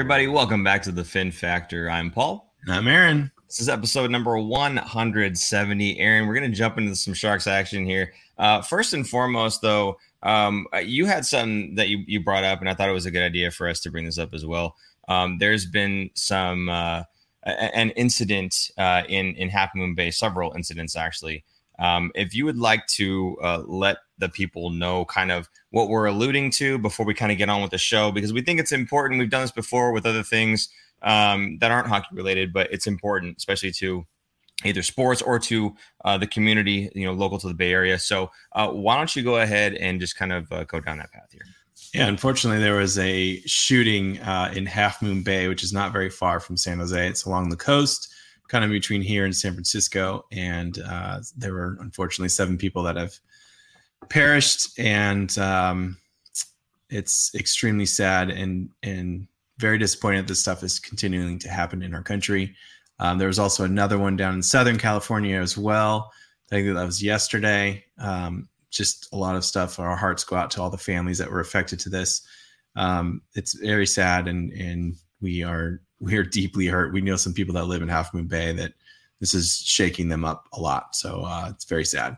[0.00, 0.26] everybody.
[0.26, 1.90] Welcome back to the Fin Factor.
[1.90, 2.54] I'm Paul.
[2.62, 3.30] And I'm Aaron.
[3.46, 5.98] This is episode number 170.
[6.00, 8.14] Aaron, we're going to jump into some Sharks action here.
[8.38, 12.68] Uh, first and foremost, though, um, you had something that you, you brought up, and
[12.70, 14.74] I thought it was a good idea for us to bring this up as well.
[15.06, 17.02] Um, there's been some uh,
[17.44, 21.44] an incident uh, in in Half Moon Bay, several incidents actually.
[21.80, 26.06] Um, if you would like to uh, let the people know kind of what we're
[26.06, 28.72] alluding to before we kind of get on with the show, because we think it's
[28.72, 29.18] important.
[29.18, 30.68] We've done this before with other things
[31.02, 34.06] um, that aren't hockey related, but it's important, especially to
[34.64, 37.98] either sports or to uh, the community, you know, local to the Bay Area.
[37.98, 41.10] So uh, why don't you go ahead and just kind of uh, go down that
[41.12, 41.46] path here?
[41.94, 46.10] Yeah, unfortunately, there was a shooting uh, in Half Moon Bay, which is not very
[46.10, 47.08] far from San Jose.
[47.08, 48.12] It's along the coast,
[48.50, 50.26] kind of between here and San Francisco.
[50.32, 53.14] And uh, there were unfortunately seven people that have
[54.08, 55.96] perished, and um,
[56.90, 59.26] it's extremely sad and and
[59.58, 62.54] very disappointed that this stuff is continuing to happen in our country.
[62.98, 66.10] Um, there was also another one down in Southern California as well.
[66.50, 67.84] I think that was yesterday.
[67.98, 69.78] Um, just a lot of stuff.
[69.78, 72.22] Our hearts go out to all the families that were affected to this.
[72.74, 76.92] Um, it's very sad, and and we are we are deeply hurt.
[76.92, 78.72] We know some people that live in Half Moon Bay that
[79.20, 80.94] this is shaking them up a lot.
[80.96, 82.16] So uh, it's very sad.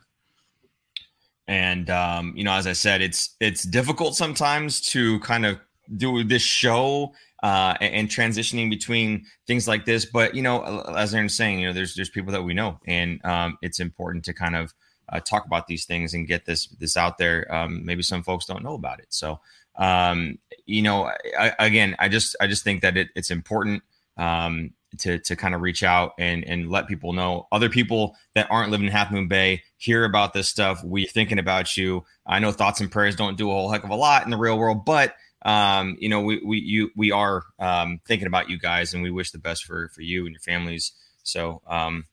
[1.48, 5.58] And um, you know, as I said, it's it's difficult sometimes to kind of
[5.96, 10.04] do this show uh, and, transitioning between things like this.
[10.04, 13.22] But you know, as Aaron's saying, you know, there's there's people that we know, and
[13.24, 14.72] um, it's important to kind of
[15.08, 17.52] uh, talk about these things and get this this out there.
[17.52, 19.06] Um, maybe some folks don't know about it.
[19.10, 19.40] So,
[19.76, 23.82] um, you know, I, again, I just I just think that it, it's important
[24.16, 27.46] um, to to kind of reach out and and let people know.
[27.50, 30.82] Other people that aren't living in Half Moon Bay hear about this stuff.
[30.84, 32.04] We're thinking about you.
[32.26, 34.36] I know thoughts and prayers don't do a whole heck of a lot in the
[34.36, 38.58] real world, but um, you know, we we you we are um, thinking about you
[38.58, 40.92] guys, and we wish the best for for you and your families.
[41.24, 42.04] So, um,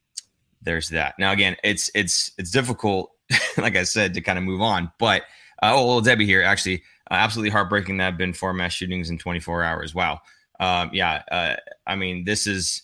[0.62, 1.16] there's that.
[1.20, 3.12] Now again, it's it's it's difficult,
[3.58, 4.92] like I said, to kind of move on.
[5.00, 5.24] But
[5.62, 9.10] uh, oh, well, Debbie here actually uh, absolutely heartbreaking that have been four mass shootings
[9.10, 9.96] in 24 hours.
[9.96, 10.20] Wow.
[10.60, 11.24] Um, yeah.
[11.32, 11.56] Uh,
[11.88, 12.84] I mean, this is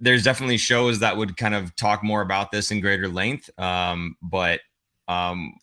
[0.00, 3.50] there's definitely shows that would kind of talk more about this in greater length.
[3.58, 4.60] Um, but
[5.08, 5.54] um,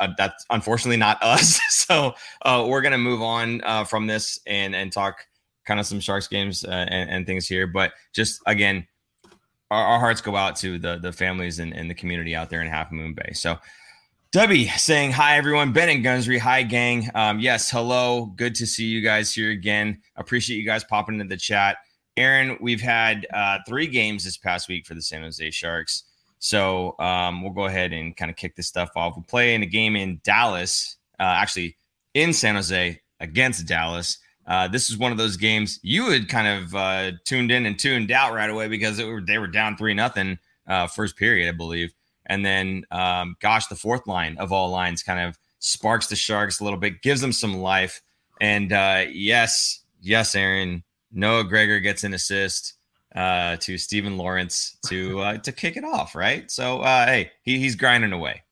[0.00, 1.60] uh, that's unfortunately not us.
[1.70, 5.26] so uh, we're gonna move on uh, from this and and talk
[5.66, 7.66] kind of some Sharks games uh, and, and, things here.
[7.66, 8.86] But just again,
[9.70, 12.60] our, our hearts go out to the the families and, and the community out there
[12.60, 13.32] in Half Moon Bay.
[13.32, 13.58] So.
[14.34, 15.72] Debbie saying hi everyone.
[15.72, 17.08] Ben and Gunsry, hi gang.
[17.14, 18.32] Um, yes, hello.
[18.34, 20.02] Good to see you guys here again.
[20.16, 21.76] Appreciate you guys popping into the chat.
[22.16, 26.02] Aaron, we've had uh, three games this past week for the San Jose Sharks.
[26.40, 29.16] So um, we'll go ahead and kind of kick this stuff off.
[29.16, 31.76] We play in a game in Dallas, uh, actually
[32.14, 34.18] in San Jose against Dallas.
[34.48, 37.78] Uh, this is one of those games you had kind of uh, tuned in and
[37.78, 41.56] tuned out right away because were, they were down three nothing uh, first period, I
[41.56, 41.94] believe,
[42.26, 46.60] and then um, gosh, the fourth line of all lines kind of sparks the Sharks
[46.60, 48.02] a little bit, gives them some life,
[48.40, 50.82] and uh, yes, yes, Aaron
[51.12, 52.74] Noah Gregor gets an assist
[53.14, 56.50] uh, to Steven Lorentz to uh, to kick it off, right?
[56.50, 58.42] So uh, hey, he, he's grinding away.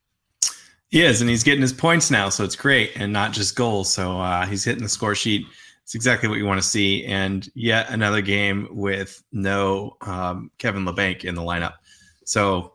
[0.88, 3.91] He is, and he's getting his points now, so it's great, and not just goals.
[3.91, 5.47] So uh, he's hitting the score sheet
[5.82, 7.05] it's exactly what you want to see.
[7.05, 11.75] And yet another game with no um, Kevin Labanc in the lineup.
[12.25, 12.75] So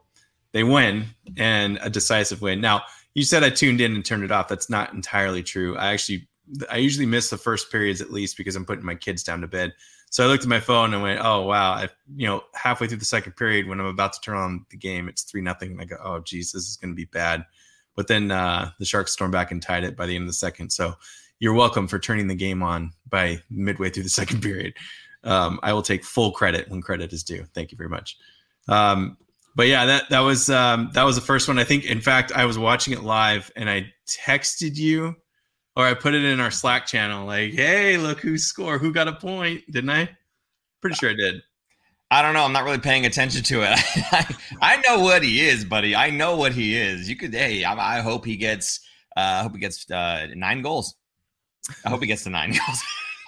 [0.52, 1.06] they win
[1.38, 2.62] and a decisive win.
[2.62, 4.48] Now, you said I tuned in and turned it off.
[4.48, 5.78] That's not entirely true.
[5.78, 6.28] I actually,
[6.70, 9.48] I usually miss the first periods at least because I'm putting my kids down to
[9.48, 9.74] bed.
[10.10, 12.98] So I looked at my phone and went, "Oh wow!" I, you know, halfway through
[12.98, 15.82] the second period, when I'm about to turn on the game, it's three nothing, and
[15.82, 17.46] I go, "Oh geez, this is going to be bad."
[17.96, 20.34] But then uh, the Sharks stormed back and tied it by the end of the
[20.34, 20.72] second.
[20.72, 20.94] So
[21.40, 24.76] you're welcome for turning the game on by midway through the second period.
[25.24, 27.46] Um, I will take full credit when credit is due.
[27.54, 28.18] Thank you very much.
[28.70, 29.18] Um,
[29.58, 31.58] but yeah, that that was um, that was the first one.
[31.58, 35.16] I think, in fact, I was watching it live and I texted you,
[35.76, 39.08] or I put it in our Slack channel, like, "Hey, look who scored, who got
[39.08, 40.16] a point." Didn't I?
[40.80, 41.42] Pretty sure I did.
[42.12, 42.44] I don't know.
[42.44, 43.80] I'm not really paying attention to it.
[44.62, 45.96] I know what he is, buddy.
[45.96, 47.10] I know what he is.
[47.10, 47.34] You could.
[47.34, 48.80] Hey, I, I hope he gets.
[49.18, 50.94] Uh, I hope he gets uh, nine goals.
[51.84, 52.84] I hope he gets to nine goals.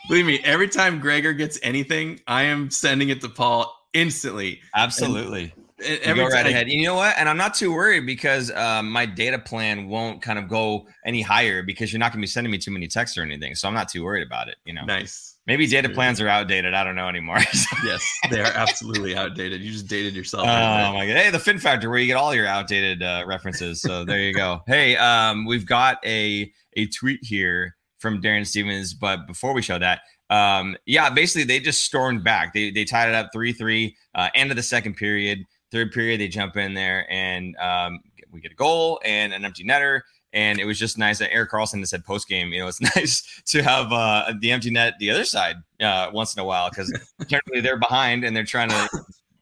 [0.08, 4.62] Believe me, every time Gregor gets anything, I am sending it to Paul instantly.
[4.76, 5.54] Absolutely.
[5.56, 6.48] And, and go right time.
[6.48, 6.70] ahead.
[6.70, 7.16] You know what?
[7.18, 11.22] And I'm not too worried because um, my data plan won't kind of go any
[11.22, 13.56] higher because you're not going to be sending me too many texts or anything.
[13.56, 14.58] So I'm not too worried about it.
[14.66, 14.86] You know.
[14.86, 15.30] Nice.
[15.50, 16.76] Maybe data plans are outdated.
[16.76, 17.40] I don't know anymore.
[17.84, 19.62] yes, they are absolutely outdated.
[19.62, 20.44] You just dated yourself.
[20.44, 21.16] Oh right my god!
[21.16, 23.82] Hey, the Fin Factor, where you get all your outdated uh, references.
[23.82, 24.62] So there you go.
[24.68, 28.94] hey, um, we've got a a tweet here from Darren Stevens.
[28.94, 32.54] But before we show that, um, yeah, basically they just stormed back.
[32.54, 33.96] They they tied it up three three.
[34.14, 35.44] Uh, end of the second period.
[35.72, 38.00] Third period, they jump in there and um,
[38.32, 40.02] we get a goal and an empty netter.
[40.32, 43.42] And it was just nice that Erik Karlsson said post game, you know, it's nice
[43.48, 46.92] to have uh, the empty net the other side uh, once in a while because
[47.28, 48.90] generally they're behind and they're trying to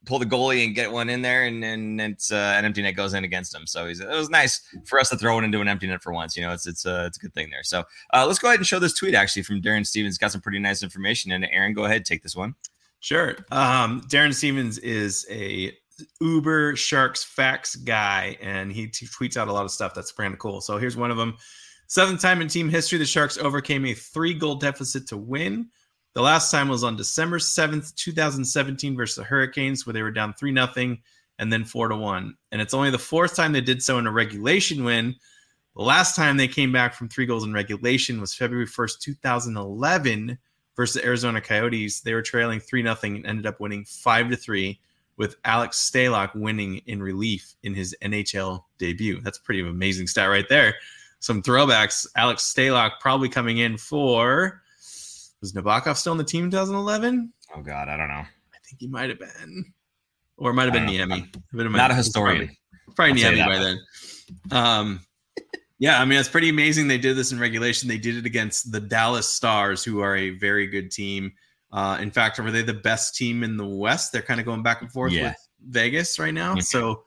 [0.08, 2.96] pull the goalie and get one in there, and then it's uh, an empty net
[2.96, 3.68] goes in against him.
[3.68, 6.36] So it was nice for us to throw it into an empty net for once.
[6.36, 7.64] You know, it's it's a uh, it's a good thing there.
[7.64, 7.84] So
[8.14, 10.18] uh, let's go ahead and show this tweet actually from Darren Stevens.
[10.18, 11.32] Got some pretty nice information.
[11.34, 12.56] And Aaron, go ahead, take this one.
[13.00, 13.36] Sure.
[13.52, 15.74] Um, Darren Stevens is a
[16.22, 20.34] Uber Sharks facts guy, and he t- tweets out a lot of stuff that's kind
[20.34, 20.62] of cool.
[20.62, 21.38] So here's one of them.
[21.88, 25.70] Seventh time in team history, the Sharks overcame a three goal deficit to win.
[26.14, 30.34] The last time was on December 7th, 2017 versus the Hurricanes, where they were down
[30.34, 31.00] 3 nothing
[31.40, 32.36] and then 4 to 1.
[32.52, 35.16] And it's only the fourth time they did so in a regulation win.
[35.76, 40.38] The last time they came back from three goals in regulation was February 1st, 2011
[40.76, 42.02] versus the Arizona Coyotes.
[42.02, 44.80] They were trailing 3 nothing and ended up winning 5 to 3
[45.18, 49.20] with Alex Stalock winning in relief in his NHL debut.
[49.22, 50.76] That's pretty amazing stat right there.
[51.20, 52.06] Some throwbacks.
[52.16, 54.62] Alex Stalock probably coming in for
[55.42, 57.32] was Nabokov still on the team in 2011?
[57.56, 58.16] Oh God, I don't know.
[58.16, 59.74] I think he might have been,
[60.38, 61.34] or it might have been Niemi.
[61.54, 62.50] Not a historian.
[62.96, 63.80] Probably, probably Niemi by then.
[64.52, 65.00] Um,
[65.80, 67.88] yeah, I mean it's pretty amazing they did this in regulation.
[67.88, 71.32] They did it against the Dallas Stars, who are a very good team.
[71.72, 74.12] Uh, in fact, are they the best team in the West?
[74.12, 75.30] They're kind of going back and forth yeah.
[75.30, 76.56] with Vegas right now.
[76.60, 77.04] So,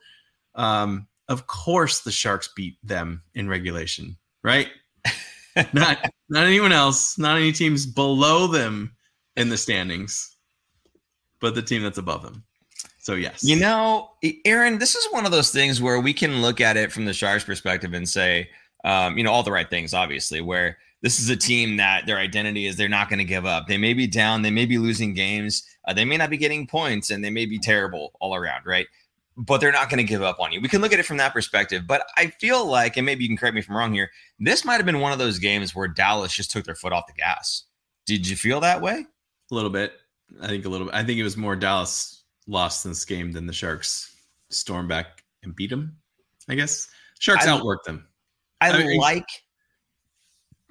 [0.55, 4.69] um, of course, the Sharks beat them in regulation, right?
[5.73, 8.95] not not anyone else, not any teams below them
[9.35, 10.37] in the standings,
[11.39, 12.43] but the team that's above them.
[12.99, 13.43] So yes.
[13.43, 14.11] You know,
[14.45, 17.13] Aaron, this is one of those things where we can look at it from the
[17.13, 18.49] Sharks perspective and say,
[18.83, 22.17] um, you know, all the right things, obviously, where this is a team that their
[22.17, 23.67] identity is they're not going to give up.
[23.67, 26.67] They may be down, they may be losing games, uh, they may not be getting
[26.67, 28.87] points, and they may be terrible all around, right?
[29.37, 30.61] but they're not going to give up on you.
[30.61, 31.87] We can look at it from that perspective.
[31.87, 34.65] But I feel like, and maybe you can correct me if I'm wrong here, this
[34.65, 37.13] might have been one of those games where Dallas just took their foot off the
[37.13, 37.63] gas.
[38.05, 39.05] Did you feel that way?
[39.51, 39.93] A little bit.
[40.41, 40.95] I think a little bit.
[40.95, 44.15] I think it was more Dallas lost in this game than the Sharks
[44.49, 45.97] stormed back and beat them.
[46.49, 46.87] I guess
[47.19, 48.07] Sharks I, outworked them.
[48.59, 49.27] I, I like.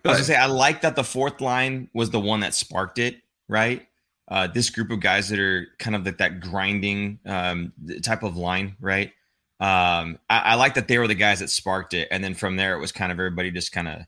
[0.05, 2.99] I was gonna say I like that the fourth line was the one that sparked
[2.99, 3.17] it,
[3.49, 3.87] right?
[4.31, 8.37] uh, this group of guys that are kind of like that grinding um, type of
[8.37, 9.09] line, right?
[9.59, 12.57] Um, I, I, like that they were the guys that sparked it, and then from
[12.57, 14.03] there it was kind of everybody just kind of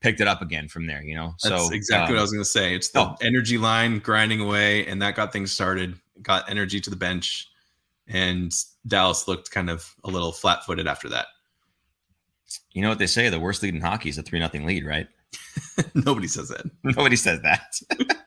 [0.00, 1.02] picked it up again from there.
[1.02, 2.74] You know, That's so exactly um, what I was going to say.
[2.74, 3.16] It's the oh.
[3.20, 5.98] energy line grinding away, and that got things started.
[6.20, 7.48] Got energy to the bench,
[8.06, 8.54] and
[8.86, 11.26] Dallas looked kind of a little flat-footed after that.
[12.72, 14.84] You know what they say: the worst lead in hockey is a three nothing lead,
[14.84, 15.08] right?
[15.94, 16.64] Nobody says that.
[16.82, 17.80] Nobody says that.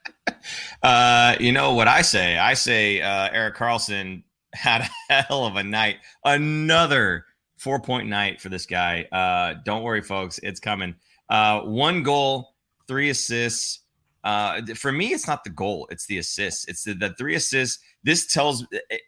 [0.84, 2.38] Uh, you know what I say?
[2.38, 4.22] I say uh, Erik Karlsson
[4.54, 5.98] had a hell of a night.
[6.24, 7.26] Another
[7.58, 9.08] four point night for this guy.
[9.12, 10.94] Uh, don't worry, folks, it's coming.
[11.30, 12.54] Uh, one goal,
[12.88, 13.80] three assists.
[14.24, 16.68] Uh, for me, it's not the goal; it's the assists.
[16.68, 17.80] It's the, the three assists.
[18.04, 18.66] This tells.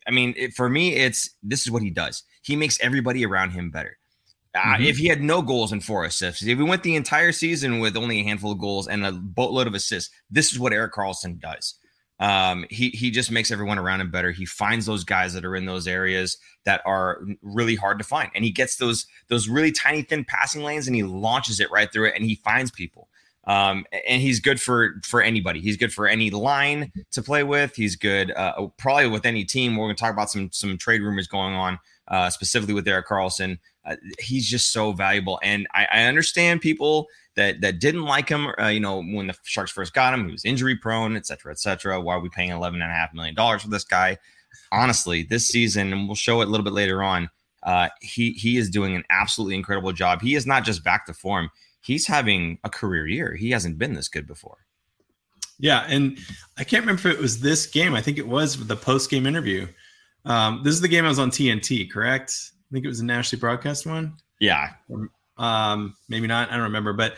[0.07, 2.23] I mean, it, for me, it's this is what he does.
[2.41, 3.97] He makes everybody around him better.
[4.57, 4.83] Uh, mm-hmm.
[4.83, 7.95] if he had no goals and four assists, if we went the entire season with
[7.95, 11.39] only a handful of goals and a boatload of assists, this is what Erik Karlsson
[11.39, 11.75] does.
[12.19, 14.31] Um, he he just makes everyone around him better.
[14.31, 18.31] He finds those guys that are in those areas that are really hard to find,
[18.33, 21.91] and he gets those those really tiny thin passing lanes, and he launches it right
[21.91, 23.07] through it, and he finds people.
[23.45, 25.61] Um, and he's good for for anybody.
[25.61, 27.75] He's good for any line to play with.
[27.75, 29.77] He's good uh, probably with any team.
[29.77, 33.07] We're going to talk about some some trade rumors going on uh, specifically with Erik
[33.07, 33.59] Karlsson.
[33.85, 38.47] Uh, he's just so valuable, and I, I, understand people that that didn't like him.
[38.59, 41.51] Uh, you know, when the Sharks first got him, he was injury prone, et cetera,
[41.51, 41.99] et cetera.
[42.01, 44.17] Why are we paying eleven and a half million dollars for this guy?
[44.71, 47.29] Honestly, this season, and we'll show it a little bit later on.
[47.63, 50.21] Uh, he he is doing an absolutely incredible job.
[50.21, 51.49] He is not just back to form;
[51.79, 53.35] he's having a career year.
[53.35, 54.57] He hasn't been this good before.
[55.59, 56.17] Yeah, and
[56.57, 57.93] I can't remember if it was this game.
[57.93, 59.67] I think it was the post game interview
[60.27, 62.51] um, this is the game I was on TNT, correct?
[62.69, 64.17] I think it was a nationally broadcast one.
[64.39, 64.71] Yeah.
[65.37, 66.49] Um, maybe not.
[66.49, 66.93] I don't remember.
[66.93, 67.15] But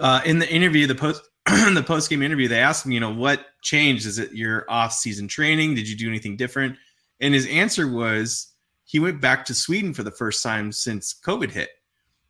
[0.00, 3.12] uh, in the interview, the post the post game interview, they asked him, you know,
[3.12, 4.06] what changed?
[4.06, 5.74] Is it your off season training?
[5.74, 6.76] Did you do anything different?
[7.20, 11.50] And his answer was he went back to Sweden for the first time since COVID
[11.50, 11.68] hit.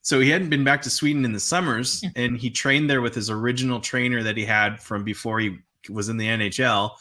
[0.02, 3.14] So he hadn't been back to Sweden in the summers, and he trained there with
[3.14, 5.58] his original trainer that he had from before he
[5.88, 6.92] was in the NHL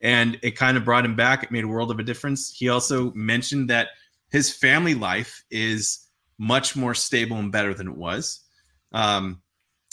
[0.00, 1.42] and it kind of brought him back.
[1.42, 2.50] It made a world of a difference.
[2.56, 3.88] He also mentioned that
[4.30, 6.06] his family life is
[6.38, 8.40] much more stable and better than it was.
[8.92, 9.42] Um,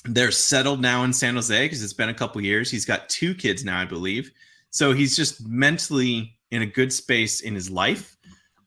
[0.06, 2.72] they're settled now in San Jose because it's been a couple years.
[2.72, 4.32] He's got two kids now, I believe.
[4.70, 8.16] So he's just mentally in a good space in his life.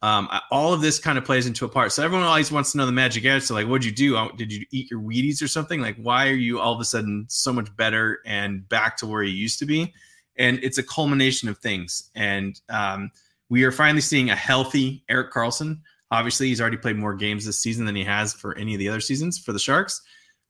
[0.03, 1.93] Um, all of this kind of plays into a part.
[1.93, 3.53] So everyone always wants to know the magic answer.
[3.53, 4.17] Like, what'd you do?
[4.17, 5.81] Oh, did you eat your Wheaties or something?
[5.81, 9.23] Like, why are you all of a sudden so much better and back to where
[9.23, 9.93] you used to be?
[10.39, 12.11] And it's a culmination of things.
[12.15, 13.11] And um,
[13.49, 15.81] we are finally seeing a healthy Erik Karlsson.
[16.11, 18.89] Obviously, he's already played more games this season than he has for any of the
[18.89, 20.01] other seasons for the Sharks.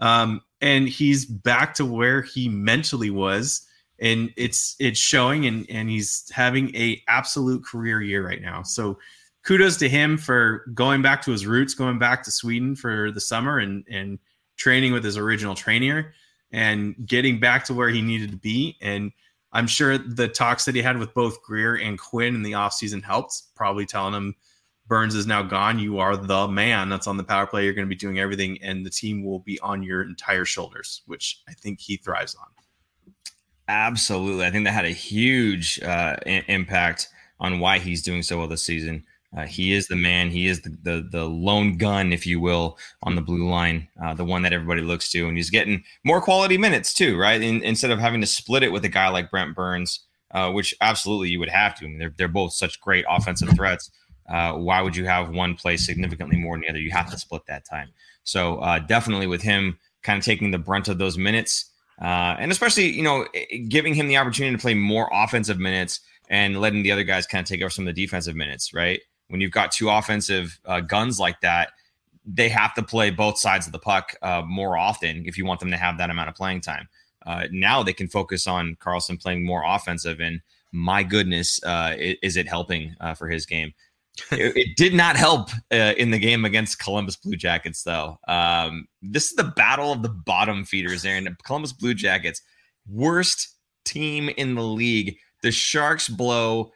[0.01, 3.67] Um, and he's back to where he mentally was
[4.01, 8.99] and it's it's showing and and he's having a absolute career year right now so
[9.45, 13.21] kudos to him for going back to his roots going back to sweden for the
[13.21, 14.19] summer and and
[14.57, 16.13] training with his original trainer
[16.53, 19.13] and getting back to where he needed to be and
[19.53, 23.03] i'm sure the talks that he had with both grier and quinn in the offseason
[23.03, 24.35] helped probably telling him
[24.91, 25.79] Burns is now gone.
[25.79, 27.63] You are the man that's on the power play.
[27.63, 31.03] You're going to be doing everything, and the team will be on your entire shoulders,
[31.07, 32.49] which I think he thrives on.
[33.69, 34.45] Absolutely.
[34.45, 38.65] I think that had a huge uh, impact on why he's doing so well this
[38.65, 39.05] season.
[39.37, 40.31] Uh, he is the man.
[40.31, 44.13] He is the, the, the lone gun, if you will, on the blue line, uh,
[44.13, 47.41] the one that everybody looks to, and he's getting more quality minutes too, right?
[47.41, 50.01] In, instead of having to split it with a guy like Brent Burns,
[50.33, 51.85] uh, which absolutely you would have to.
[51.85, 53.91] I mean, they're they're both such great offensive threats
[54.31, 56.79] uh, why would you have one play significantly more than the other?
[56.79, 57.89] You have to split that time.
[58.23, 61.67] So uh, definitely with him kind of taking the brunt of those minutes,
[62.01, 63.27] uh, and especially you know
[63.69, 67.43] giving him the opportunity to play more offensive minutes and letting the other guys kind
[67.43, 68.73] of take over some of the defensive minutes.
[68.73, 71.71] Right when you've got two offensive uh, guns like that,
[72.25, 75.59] they have to play both sides of the puck uh, more often if you want
[75.61, 76.89] them to have that amount of playing time.
[77.27, 80.41] Uh, now they can focus on Karlsson playing more offensive, and
[80.73, 81.61] my goodness,
[82.23, 83.73] is it helping for his game?
[84.33, 88.19] it, it, did not help uh, in the game against Columbus Blue Jackets, though.
[88.29, 91.17] Um, this is the battle of the bottom feeders there.
[91.17, 92.43] And Columbus Blue Jackets,
[92.89, 95.17] worst team in the league.
[95.43, 96.73] The Sharks blow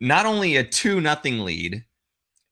[0.00, 1.84] not only a 2 nothing lead,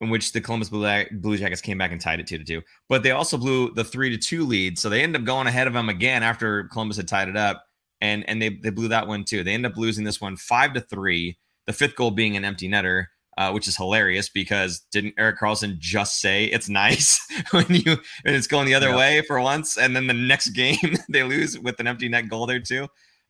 [0.01, 3.03] in which the Columbus Blue Jackets came back and tied it 2 to 2, but
[3.03, 4.79] they also blew the 3 to 2 lead.
[4.79, 7.65] So they end up going ahead of them again after Columbus had tied it up.
[8.01, 9.43] And, and they, they blew that one too.
[9.43, 11.37] They end up losing this one 5 to 3,
[11.67, 13.07] the fifth goal being an empty netter
[13.39, 18.35] uh, which is hilarious because didn't Erik Karlsson just say it's nice when you when
[18.35, 18.97] it's going the other yeah.
[18.97, 22.47] way for once, and then the next game they lose with an empty net goal
[22.47, 22.89] there too.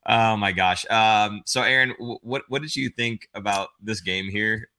[0.08, 0.90] Oh my gosh!
[0.90, 4.70] Um, so Aaron, w- what what did you think about this game here?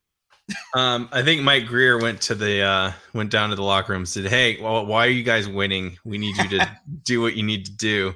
[0.74, 4.06] Um, I think Mike Grier went to the uh, went down to the locker room,
[4.06, 5.98] said, "Hey, well, why are you guys winning?
[6.04, 8.14] We need you to do what you need to do."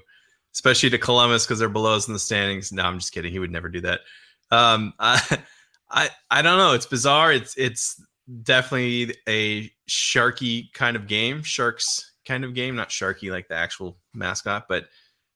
[0.53, 2.71] Especially to Columbus because they're below us in the standings.
[2.71, 3.31] No, I'm just kidding.
[3.31, 4.01] He would never do that.
[4.51, 5.39] Um, I,
[5.89, 6.73] I I don't know.
[6.73, 7.33] It's bizarre.
[7.33, 8.01] It's it's
[8.43, 13.97] definitely a sharky kind of game, sharks kind of game, not sharky like the actual
[14.13, 14.87] mascot, but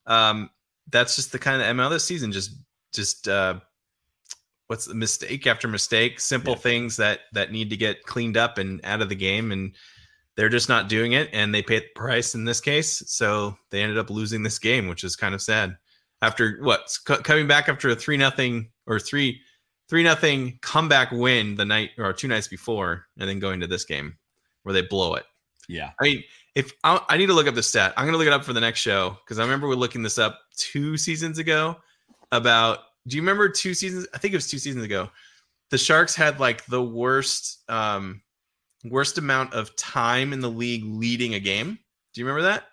[0.05, 0.49] um,
[0.89, 2.31] that's just the kind of ML this season.
[2.31, 2.51] Just
[2.93, 3.59] just uh,
[4.67, 6.59] what's the mistake after mistake, simple yeah.
[6.59, 9.75] things that that need to get cleaned up and out of the game, and
[10.35, 13.81] they're just not doing it, and they paid the price in this case, so they
[13.81, 15.75] ended up losing this game, which is kind of sad.
[16.21, 19.41] After what coming back after a three nothing or three
[19.89, 23.85] three nothing comeback win the night or two nights before, and then going to this
[23.85, 24.17] game
[24.63, 25.25] where they blow it.
[25.69, 26.23] Yeah, I mean,
[26.55, 28.53] if I, I need to look up the stat, I'm gonna look it up for
[28.53, 31.77] the next show because I remember we are looking this up two seasons ago.
[32.33, 34.07] About do you remember two seasons?
[34.13, 35.09] I think it was two seasons ago.
[35.69, 38.21] The Sharks had like the worst, um,
[38.85, 41.79] worst amount of time in the league leading a game.
[42.13, 42.65] Do you remember that?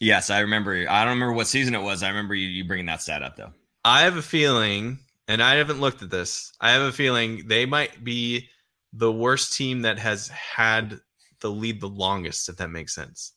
[0.00, 0.86] Yes, I remember.
[0.88, 2.02] I don't remember what season it was.
[2.02, 3.52] I remember you, you bringing that stat up though.
[3.84, 6.52] I have a feeling and I haven't looked at this.
[6.60, 8.48] I have a feeling they might be
[8.92, 11.00] the worst team that has had
[11.40, 13.32] the lead the longest, if that makes sense.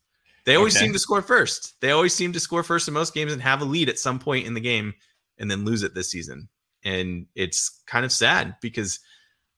[0.46, 0.86] They always okay.
[0.86, 1.80] seem to score first.
[1.82, 4.18] They always seem to score first in most games and have a lead at some
[4.18, 4.94] point in the game
[5.42, 6.48] and then lose it this season.
[6.84, 9.00] And it's kind of sad because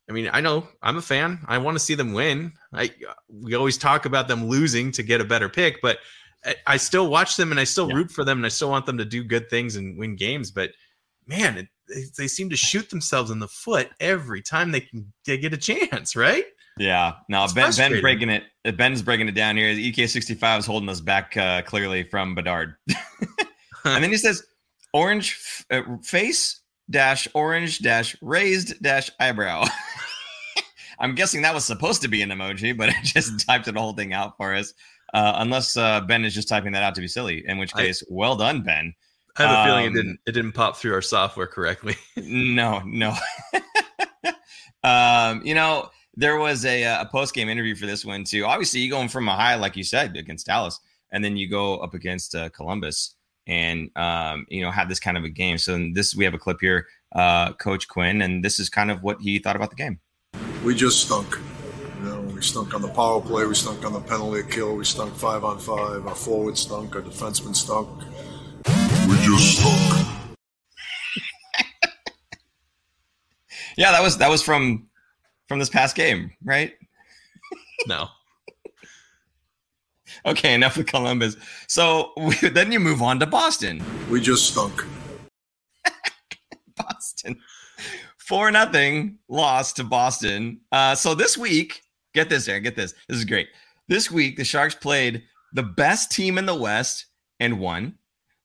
[0.09, 1.39] I mean, I know I'm a fan.
[1.47, 2.53] I want to see them win.
[2.73, 2.91] I
[3.29, 5.99] we always talk about them losing to get a better pick, but
[6.45, 7.95] I, I still watch them and I still yeah.
[7.95, 10.51] root for them and I still want them to do good things and win games.
[10.51, 10.71] But
[11.27, 15.13] man, it, they, they seem to shoot themselves in the foot every time they can
[15.25, 16.45] they get a chance, right?
[16.77, 17.13] Yeah.
[17.29, 18.43] No, it's Ben Ben breaking it.
[18.77, 19.73] Ben's breaking it down here.
[19.73, 22.75] The EK65 is holding us back uh, clearly from Bedard.
[23.85, 24.43] and then he says
[24.93, 29.65] orange f- uh, face dash orange dash raised dash eyebrow.
[30.99, 33.79] I'm guessing that was supposed to be an emoji, but it just typed it the
[33.79, 34.73] whole thing out for us.
[35.13, 38.01] Uh, unless uh, Ben is just typing that out to be silly, in which case,
[38.01, 38.95] I, well done, Ben.
[39.37, 41.95] I have a um, feeling it um, didn't it didn't pop through our software correctly.
[42.17, 43.13] no, no.
[44.83, 48.45] um, you know, there was a a post game interview for this one too.
[48.45, 50.79] Obviously, you going from a high, like you said, against Dallas,
[51.11, 53.15] and then you go up against uh, Columbus.
[53.47, 55.57] And um, you know have this kind of a game.
[55.57, 59.03] So this we have a clip here, uh, Coach Quinn, and this is kind of
[59.03, 59.99] what he thought about the game.
[60.63, 61.37] We just stunk.
[61.99, 63.45] You know, we stunk on the power play.
[63.45, 64.75] We stunk on the penalty kill.
[64.75, 66.05] We stunk five on five.
[66.05, 66.95] Our forward stunk.
[66.95, 67.89] Our defenseman stunk.
[69.07, 70.07] We just stunk.
[73.77, 74.87] yeah, that was that was from
[75.47, 76.73] from this past game, right?
[77.87, 78.07] No.
[80.25, 81.35] okay, enough with Columbus.
[81.67, 83.83] So we, then you move on to Boston.
[84.09, 84.85] We just stunk.
[86.75, 87.39] Boston.
[88.17, 90.61] Four nothing loss to Boston.
[90.71, 91.81] Uh, so this week,
[92.13, 92.93] get this, Aaron, get this.
[93.07, 93.49] This is great.
[93.87, 97.07] This week, the Sharks played the best team in the West
[97.39, 97.95] and won,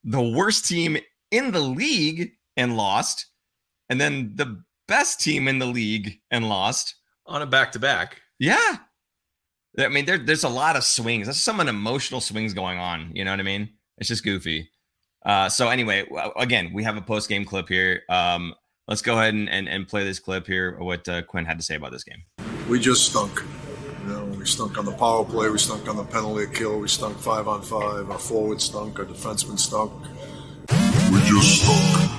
[0.04, 0.96] the worst team
[1.30, 3.26] in the league and lost,
[3.88, 8.20] and then the best team in the league and lost on a back to back.
[8.38, 8.78] Yeah.
[9.78, 11.26] I mean, there, there's a lot of swings.
[11.26, 13.10] There's some emotional swings going on.
[13.14, 13.70] You know what I mean?
[13.98, 14.70] It's just goofy.
[15.24, 16.06] Uh, so anyway,
[16.36, 18.02] again, we have a post game clip here.
[18.08, 18.54] Um,
[18.86, 20.78] let's go ahead and, and, and play this clip here.
[20.78, 22.22] What uh, Quinn had to say about this game.
[22.68, 23.42] We just stunk.
[24.02, 25.50] You know, we stunk on the power play.
[25.50, 26.78] We stunk on the penalty kill.
[26.80, 28.10] We stunk five on five.
[28.10, 28.98] Our forward stunk.
[28.98, 29.92] Our defenseman stunk.
[31.12, 32.10] We just stunk.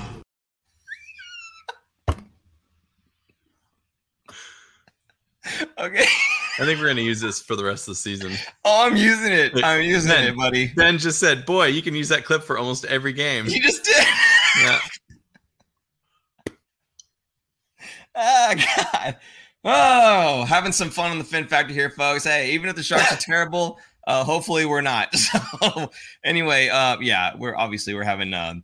[5.78, 6.06] okay.
[6.60, 8.32] I think we're going to use this for the rest of the season.
[8.66, 9.52] Oh, I'm using it.
[9.64, 10.66] I'm using ben, it, buddy.
[10.76, 13.82] Ben just said, "Boy, you can use that clip for almost every game." You just
[13.82, 14.06] did.
[14.62, 14.78] Yeah.
[18.14, 19.16] oh God.
[19.64, 22.24] Oh, having some fun on the Fin Factor here, folks.
[22.24, 25.14] Hey, even if the Sharks are terrible, uh, hopefully we're not.
[25.60, 25.90] So
[26.24, 28.54] anyway, uh, yeah, we're obviously we're having uh,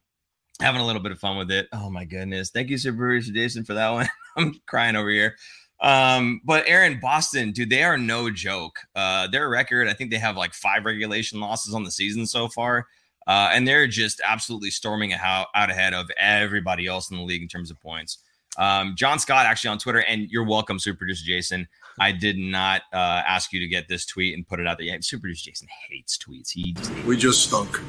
[0.60, 1.68] having a little bit of fun with it.
[1.72, 4.08] Oh my goodness, thank you, Super Jason, for that one.
[4.36, 5.36] I'm crying over here.
[5.80, 8.78] Um, but Aaron, Boston, dude, they are no joke.
[8.94, 12.48] Uh, their record, I think they have like five regulation losses on the season so
[12.48, 12.86] far.
[13.26, 17.42] Uh, and they're just absolutely storming out, out ahead of everybody else in the league
[17.42, 18.18] in terms of points.
[18.56, 21.68] Um, John Scott actually on Twitter, and you're welcome, Super Producer Jason.
[21.98, 24.86] I did not uh, ask you to get this tweet and put it out there.
[24.86, 26.50] Yeah, Super Producer Jason hates tweets.
[26.50, 27.80] He just we just stunk.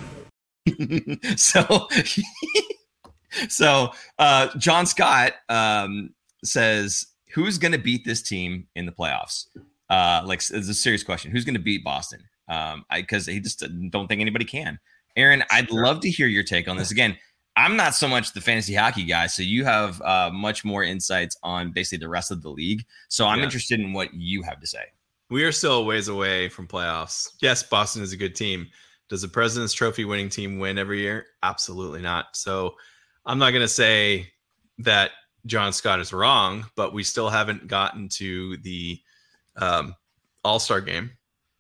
[1.38, 1.88] so,
[3.50, 6.10] so uh, John Scott um,
[6.44, 9.48] says who's going to beat this team in the playoffs?
[9.90, 11.32] Uh, like it's a serious question.
[11.32, 12.22] Who's going to beat Boston?
[12.50, 14.80] Um, I because he just don't think anybody can.
[15.16, 16.92] Aaron, I'd love to hear your take on this.
[16.92, 17.18] Again,
[17.56, 21.36] I'm not so much the fantasy hockey guy, so you have uh, much more insights
[21.42, 22.86] on basically the rest of the league.
[23.10, 23.46] So I'm yeah.
[23.46, 24.84] interested in what you have to say.
[25.30, 27.32] We are still a ways away from playoffs.
[27.42, 28.68] Yes, Boston is a good team.
[29.10, 31.26] Does the President's Trophy winning team win every year?
[31.42, 32.28] Absolutely not.
[32.34, 32.76] So
[33.26, 34.32] I'm not going to say
[34.80, 35.12] that
[35.45, 39.00] John Scott is wrong, but we still haven't gotten to the
[39.56, 39.95] um,
[40.43, 41.12] All Star game.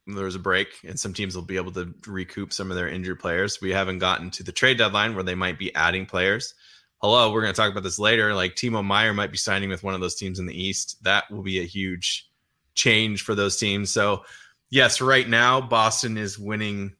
[0.07, 2.87] There was a break, and some teams will be able to recoup some of their
[2.87, 3.59] injured players.
[3.61, 6.53] We haven't gotten to the trade deadline where they might be adding players.
[7.01, 8.33] Hello, we're going to talk about this later.
[8.33, 11.03] Like Timo Meier might be signing with one of those teams in the East.
[11.03, 12.29] That will be a huge
[12.73, 13.89] change for those teams.
[13.91, 14.23] So,
[14.69, 16.95] yes, right now Boston is winning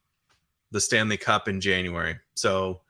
[0.71, 2.17] the Stanley Cup in January.
[2.35, 2.81] So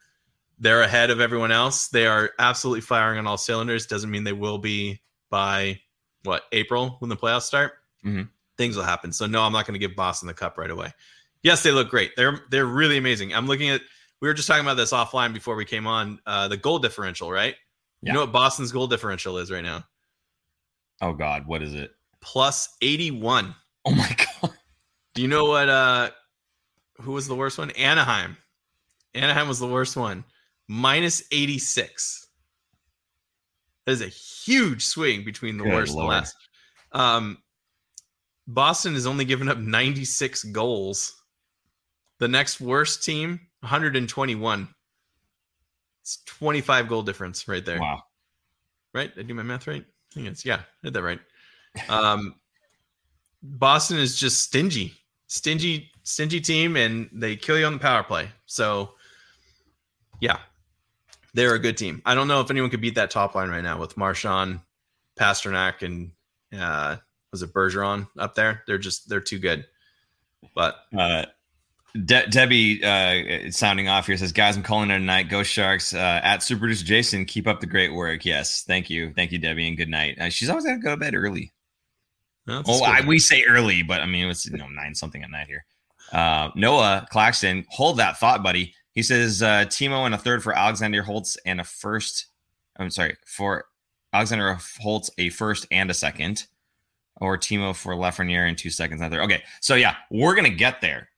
[0.60, 1.88] they're ahead of everyone else.
[1.89, 3.86] They are absolutely firing on all cylinders.
[3.86, 5.80] Doesn't mean they will be by
[6.24, 7.74] what April when the playoffs start.
[8.06, 8.24] Mm-hmm.
[8.58, 9.12] Things will happen.
[9.12, 10.91] So no, I'm not going to give Boston the cup right away.
[11.43, 12.15] Yes, they look great.
[12.15, 13.34] They're they're really amazing.
[13.34, 13.82] I'm looking at.
[14.20, 16.20] We were just talking about this offline before we came on.
[16.26, 17.56] Uh, the goal differential, right?
[18.02, 18.10] Yeah.
[18.10, 19.84] You know what Boston's goal differential is right now?
[21.02, 21.91] Oh God, what is it?
[22.20, 23.54] Plus 81.
[23.86, 24.52] Oh my God.
[25.13, 25.70] Do you know what?
[25.70, 26.10] Uh,
[27.02, 27.70] who was the worst one?
[27.72, 28.38] Anaheim.
[29.13, 30.26] Anaheim was the worst one
[30.68, 32.28] minus 86.
[33.86, 36.04] That is a huge swing between the Good worst Lord.
[36.04, 36.36] and the last.
[36.92, 37.38] Um,
[38.48, 41.22] Boston has only given up 96 goals.
[42.20, 44.68] The next worst team, 121.
[46.02, 47.80] It's 25 goal difference right there.
[47.80, 48.04] Wow.
[48.94, 49.14] Right?
[49.14, 49.84] Did I do my math right?
[49.84, 51.20] I think it's, yeah, I did that right.
[51.90, 52.36] Um,
[53.44, 54.94] Boston is just stingy,
[55.28, 58.30] stingy, stingy team, and they kill you on the power play.
[58.46, 58.96] So,
[60.22, 60.40] yeah,
[61.38, 62.02] they're a good team.
[62.04, 64.60] I don't know if anyone could beat that top line right now with Marchand,
[65.19, 66.12] Pastrnak, and
[66.60, 66.97] uh,
[67.32, 68.63] was it Bergeron up there?
[68.65, 69.67] They're just they're too good.
[70.56, 71.26] But uh,
[71.93, 75.30] De- Debbie uh, sounding off here says, "Guys, I'm calling it a night.
[75.30, 78.26] Go Sharks!" Uh, at Super Producer Jason, keep up the great work.
[78.26, 80.17] Yes, thank you, thank you, Debbie, and good night.
[80.19, 81.54] Uh, she's always got to go to bed early.
[82.47, 85.47] oh, I, we say early, but I mean it's you know nine something at night
[85.47, 85.65] here.
[86.12, 88.73] Uh, Noah Claxton, hold that thought, buddy.
[88.98, 92.30] He says uh, Timo and a third for Alexander Holtz and a first.
[92.78, 93.66] I'm sorry for
[94.12, 96.48] Alexander Holtz a first and a second,
[97.22, 99.00] or Timo for Lafreniere in two seconds.
[99.00, 99.22] Another.
[99.22, 101.10] Okay, so yeah, we're gonna get there.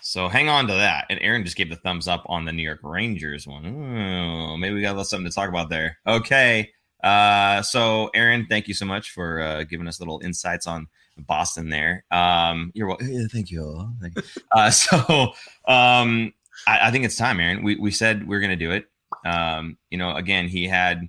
[0.00, 1.04] So hang on to that.
[1.10, 3.64] And Aaron just gave the thumbs up on the New York Rangers one.
[3.66, 5.96] Ooh, maybe we got something to talk about there.
[6.08, 6.68] Okay.
[7.04, 11.68] Uh, so Aaron, thank you so much for uh, giving us little insights on Boston
[11.68, 12.04] there.
[12.10, 12.96] Um, you're.
[13.00, 13.94] Yeah, thank you.
[14.00, 14.22] Thank you.
[14.52, 15.34] uh, so
[15.66, 16.32] um,
[16.66, 17.62] I, I, think it's time, Aaron.
[17.62, 18.86] We we said we are going to do it.
[19.24, 21.08] Um, you know, again, he had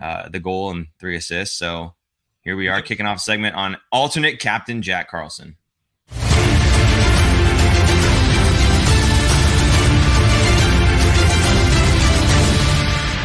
[0.00, 1.58] uh, the goal and three assists.
[1.58, 1.94] So
[2.42, 5.56] here we are, kicking off segment on alternate captain Jack Carlson.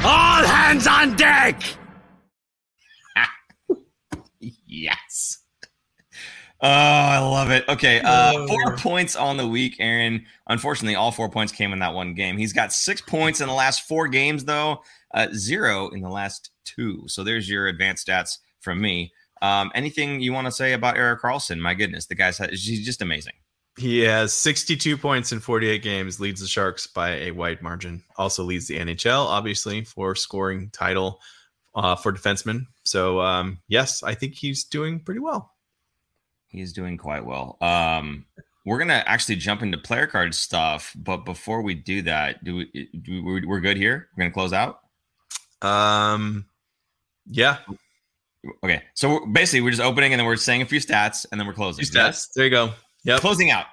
[0.03, 1.61] All hands on deck!
[4.65, 5.40] yes.
[6.63, 7.67] Oh, I love it.
[7.67, 10.25] Okay, uh, four points on the week, Aaron.
[10.47, 12.37] Unfortunately, all four points came in that one game.
[12.37, 14.83] He's got six points in the last four games, though,
[15.15, 17.03] uh, zero in the last two.
[17.07, 19.11] So there's your advanced stats from me.
[19.41, 21.57] Um, anything you want to say about Erik Karlsson?
[21.57, 23.33] My goodness, the guy's he's just amazing.
[23.79, 28.03] He has 62 points in 48 games, leads the Sharks by a wide margin.
[28.17, 31.21] Also leads the NHL, obviously, for scoring title
[31.73, 32.67] uh, for defensemen.
[32.83, 35.50] So, um, yes, I think he's doing pretty well.
[36.51, 37.57] He's doing quite well.
[37.61, 38.25] Um,
[38.65, 42.89] we're gonna actually jump into player card stuff, but before we do that, do we?
[43.01, 44.09] Do we we're good here.
[44.15, 44.81] We're gonna close out.
[45.61, 46.45] Um,
[47.25, 47.59] yeah.
[48.63, 51.47] Okay, so basically, we're just opening and then we're saying a few stats and then
[51.47, 51.85] we're closing.
[51.85, 52.05] Few stats.
[52.05, 52.27] Yes?
[52.35, 52.71] There you go.
[53.03, 53.17] Yeah.
[53.19, 53.65] Closing out.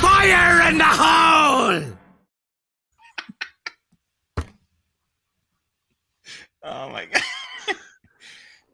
[0.00, 1.33] Fire in the hole!
[6.64, 7.22] Oh my god.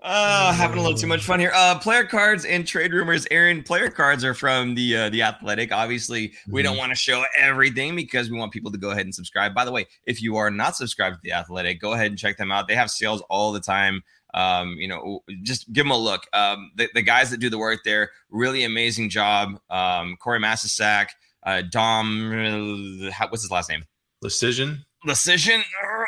[0.03, 1.53] Uh, having a little too much fun here.
[1.55, 3.26] Uh, player cards and trade rumors.
[3.31, 5.72] Aaron, player cards are from the uh, the Athletic.
[5.72, 6.79] Obviously, we don't mm-hmm.
[6.79, 9.55] want to show everything because we want people to go ahead and subscribe.
[9.55, 12.38] By the way, if you are not subscribed to the Athletic, go ahead and check
[12.38, 12.66] them out.
[12.66, 14.03] They have sales all the time.
[14.33, 16.22] Um, you know, just give them a look.
[16.33, 19.61] Um, the, the guys that do the work there, really amazing job.
[19.68, 21.09] Um, Corey Masisak,
[21.42, 23.85] uh, Dom, what's his last name?
[24.22, 24.87] Decision.
[25.07, 25.63] Decision.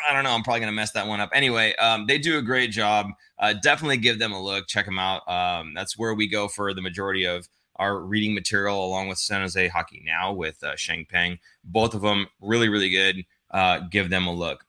[0.07, 0.31] I don't know.
[0.31, 1.31] I'm probably gonna mess that one up.
[1.33, 3.07] Anyway, um, they do a great job.
[3.39, 4.67] Uh, definitely give them a look.
[4.67, 5.27] Check them out.
[5.27, 9.41] Um, that's where we go for the majority of our reading material, along with San
[9.41, 11.39] Jose Hockey Now with uh, Sheng Peng.
[11.63, 13.25] Both of them really, really good.
[13.49, 14.63] Uh, give them a look.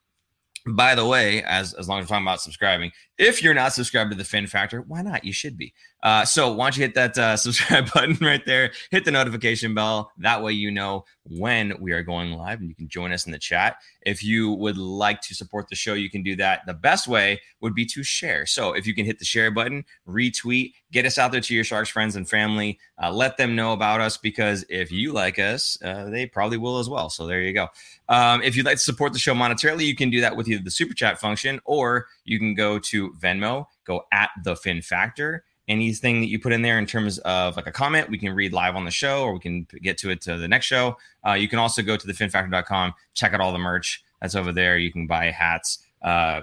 [0.66, 4.10] By the way, as as long as we're talking about subscribing, if you're not subscribed
[4.10, 5.24] to the Fin Factor, why not?
[5.24, 5.72] You should be.
[6.02, 8.72] Uh, so why don't you hit that uh, subscribe button right there?
[8.90, 10.10] Hit the notification bell.
[10.18, 13.32] That way you know when we are going live, and you can join us in
[13.32, 13.76] the chat.
[14.02, 16.62] If you would like to support the show, you can do that.
[16.66, 18.44] The best way would be to share.
[18.46, 21.64] So if you can hit the share button, retweet, get us out there to your
[21.64, 22.78] Sharks friends and family.
[23.02, 26.78] Uh, let them know about us because if you like us, uh, they probably will
[26.78, 27.08] as well.
[27.08, 27.68] So there you go.
[28.08, 30.62] Um, if you'd like to support the show monetarily, you can do that with either
[30.62, 35.44] the super chat function or you can go to Venmo, go at the Fin Factor.
[35.66, 38.52] Anything that you put in there in terms of like a comment, we can read
[38.52, 40.96] live on the show or we can get to it to the next show.
[41.26, 44.76] Uh, you can also go to thefinfactor.com, check out all the merch that's over there.
[44.76, 46.42] You can buy hats, uh,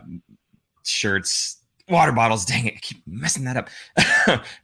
[0.83, 2.45] shirts, water bottles.
[2.47, 3.69] Dang it, I keep messing that up.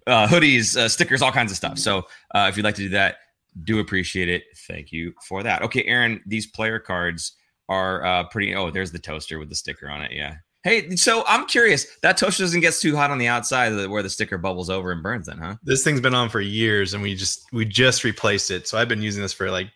[0.07, 1.77] uh, hoodies, uh, stickers, all kinds of stuff.
[1.77, 3.17] So uh, if you'd like to do that,
[3.63, 4.43] do appreciate it.
[4.67, 5.61] Thank you for that.
[5.61, 7.33] Okay, Aaron, these player cards
[7.69, 8.55] are uh, pretty.
[8.55, 10.11] Oh, there's the toaster with the sticker on it.
[10.11, 10.35] Yeah.
[10.67, 11.85] Hey, so I'm curious.
[12.01, 15.01] That toaster doesn't get too hot on the outside where the sticker bubbles over and
[15.01, 15.27] burns.
[15.27, 15.55] Then, huh?
[15.63, 18.67] This thing's been on for years, and we just we just replaced it.
[18.67, 19.69] So I've been using this for like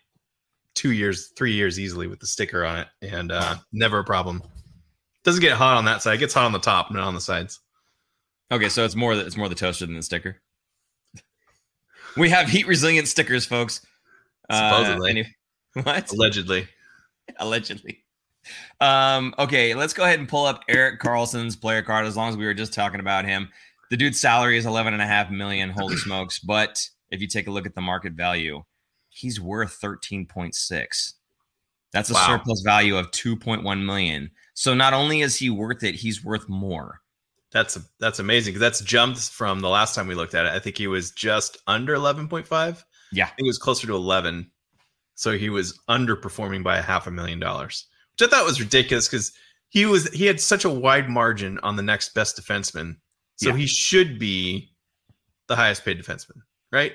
[0.74, 4.42] two years, three years easily with the sticker on it, and uh, never a problem.
[5.24, 6.16] Doesn't get hot on that side.
[6.16, 7.60] It gets hot on the top, not on the sides.
[8.50, 10.42] Okay, so it's more it's more the toaster than the sticker.
[12.18, 13.80] We have heat resilient stickers, folks.
[14.50, 15.22] Supposedly.
[15.74, 16.12] Uh, what?
[16.12, 16.68] Allegedly.
[17.38, 18.04] Allegedly.
[18.80, 22.36] Um, okay, let's go ahead and pull up Erik Karlsson's player card as long as
[22.36, 23.48] we were just talking about him.
[23.90, 25.70] The dude's salary is 11 and a half million.
[25.70, 26.38] Holy smokes.
[26.38, 28.62] But if you take a look at the market value,
[29.10, 31.12] he's worth 13.6.
[31.92, 32.26] That's a wow.
[32.26, 34.30] surplus value of 2.1 million.
[34.54, 37.00] So not only is he worth it, he's worth more.
[37.52, 40.52] That's that's amazing because that's jumped from the last time we looked at it.
[40.52, 42.48] I think he was just under 11.5.
[43.12, 43.24] Yeah.
[43.24, 44.50] I think it was closer to 11.
[45.14, 49.08] So he was underperforming by a half a million dollars, which I thought was ridiculous
[49.08, 49.32] because
[49.68, 52.96] he was he had such a wide margin on the next best defenseman.
[53.36, 53.56] So yeah.
[53.56, 54.70] he should be
[55.48, 56.92] the highest paid defenseman, right?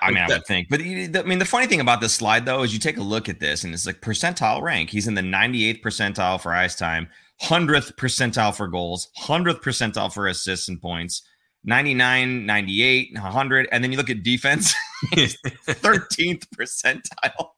[0.00, 2.62] I mean, I would think, but I mean, the funny thing about this slide though
[2.62, 4.90] is you take a look at this, and it's like percentile rank.
[4.90, 7.08] He's in the 98th percentile for ice time,
[7.42, 11.22] 100th percentile for goals, 100th percentile for assists and points,
[11.64, 13.68] 99, 98, 100.
[13.72, 14.72] And then you look at defense,
[15.14, 17.50] 13th percentile.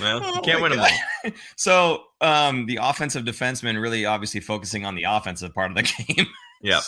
[0.00, 0.86] Well, you Oh can't my win them
[1.24, 1.30] all.
[1.56, 5.82] So um, the offensive defenseman really obviously focusing on the offensive part of the
[6.16, 6.26] game.
[6.62, 6.80] Yeah.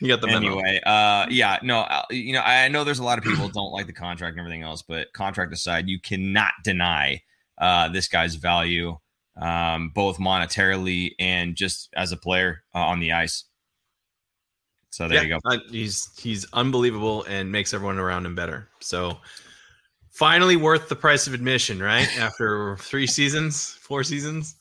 [0.00, 0.38] You got the memo.
[0.38, 3.72] anyway, uh, yeah, no, uh, you know, I know there's a lot of people don't
[3.72, 7.22] like the contract and everything else, but contract aside, you cannot deny
[7.58, 8.98] uh, this guy's value,
[9.40, 13.44] um, both monetarily and just as a player uh, on the ice.
[14.90, 15.58] So there you go.
[15.70, 18.68] He's he's unbelievable and makes everyone around him better.
[18.80, 19.18] So
[20.10, 22.08] finally worth the price of admission, right?
[22.18, 24.56] After three seasons, four seasons.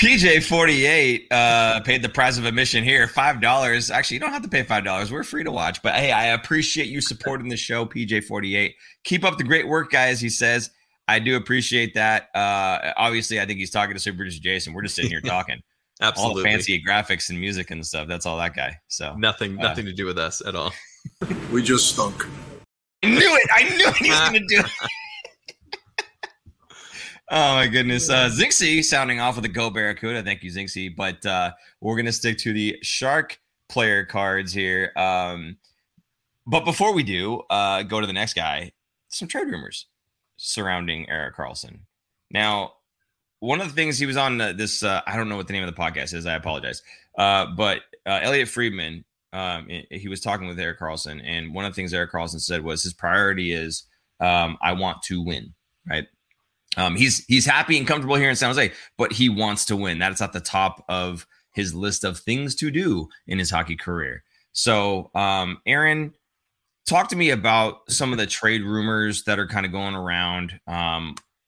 [0.00, 3.90] PJ forty eight uh, paid the price of admission here, five dollars.
[3.90, 5.12] Actually, you don't have to pay five dollars.
[5.12, 5.82] We're free to watch.
[5.82, 8.74] But hey, I appreciate you supporting the show, PJ forty eight.
[9.04, 10.20] Keep up the great work, guys.
[10.20, 10.70] He says.
[11.08, 12.28] I do appreciate that.
[12.32, 14.72] Uh, obviously, I think he's talking to Super Producer Jason.
[14.72, 15.60] We're just sitting here talking.
[16.00, 16.42] all Absolutely.
[16.44, 18.06] the fancy graphics and music and stuff.
[18.06, 18.76] That's all that guy.
[18.86, 20.72] So Nothing Uh, nothing to do with us at all.
[21.50, 22.24] We just stunk.
[23.02, 23.48] I knew it.
[23.52, 23.96] I knew it.
[23.96, 26.04] He was going to do it.
[27.30, 28.08] oh my goodness.
[28.08, 30.22] Uh, Zinxie sounding off with a Go Barracuda.
[30.22, 30.94] Thank you, Zinxie.
[30.94, 33.38] But uh, we're going to stick to the Shark
[33.68, 34.92] player cards here.
[34.96, 35.56] Um,
[36.46, 38.72] but before we do, uh, go to the next guy.
[39.08, 39.86] Some trade rumors
[40.36, 41.80] surrounding Erik Karlsson.
[42.30, 42.74] Now,
[43.40, 45.52] one of the things he was on uh, this, uh, I don't know what the
[45.52, 46.26] name of the podcast is.
[46.26, 46.82] I apologize.
[47.18, 51.72] Uh, but uh, Elliot Friedman, um, he was talking with Erik Karlsson, and one of
[51.72, 53.84] the things Erik Karlsson said was his priority is
[54.20, 55.54] um, I want to win.
[55.88, 56.06] Right.
[56.76, 59.98] Um, he's he's happy and comfortable here in San Jose, but he wants to win.
[59.98, 64.22] That's at the top of his list of things to do in his hockey career.
[64.52, 66.14] So, um, Aaron,
[66.86, 70.58] talk to me about some of the trade rumors that are kind of going around.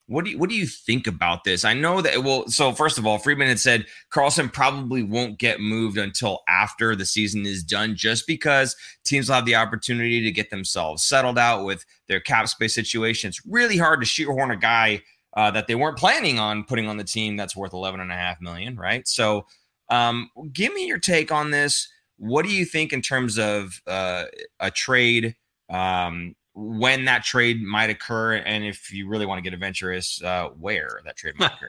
[0.06, 1.64] What do you what do you think about this?
[1.64, 5.60] I know that well, so first of all, Friedman had said Karlsson probably won't get
[5.60, 10.30] moved until after the season is done, just because teams will have the opportunity to
[10.30, 13.28] get themselves settled out with their cap space situation.
[13.28, 15.02] It's really hard to shoehorn a guy
[15.36, 18.16] uh, that they weren't planning on putting on the team that's worth 11 and a
[18.16, 19.08] half million, right?
[19.08, 19.46] So
[19.88, 21.88] um, give me your take on this.
[22.18, 24.24] What do you think in terms of uh,
[24.60, 25.34] a trade?
[25.70, 30.48] Um, when that trade might occur, and if you really want to get adventurous, uh,
[30.58, 31.68] where that trade might occur.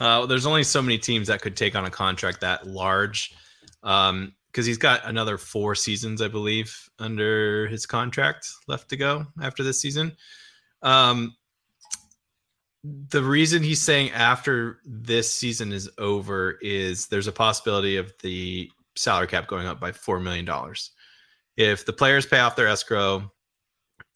[0.00, 3.34] Uh, there's only so many teams that could take on a contract that large,
[3.82, 9.26] um, because he's got another four seasons, I believe, under his contract left to go
[9.42, 10.16] after this season.
[10.82, 11.36] Um,
[12.82, 18.70] the reason he's saying after this season is over is there's a possibility of the
[18.96, 20.92] salary cap going up by four million dollars.
[21.56, 23.30] If the players pay off their escrow,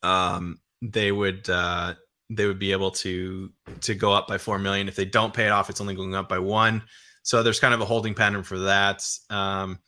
[0.05, 1.95] um, they would uh,
[2.31, 4.89] they would be able to to go up by four million.
[4.89, 6.83] If they don't pay it off, it's only going up by one.
[7.23, 9.03] So there's kind of a holding pattern for that.
[9.31, 9.79] Um,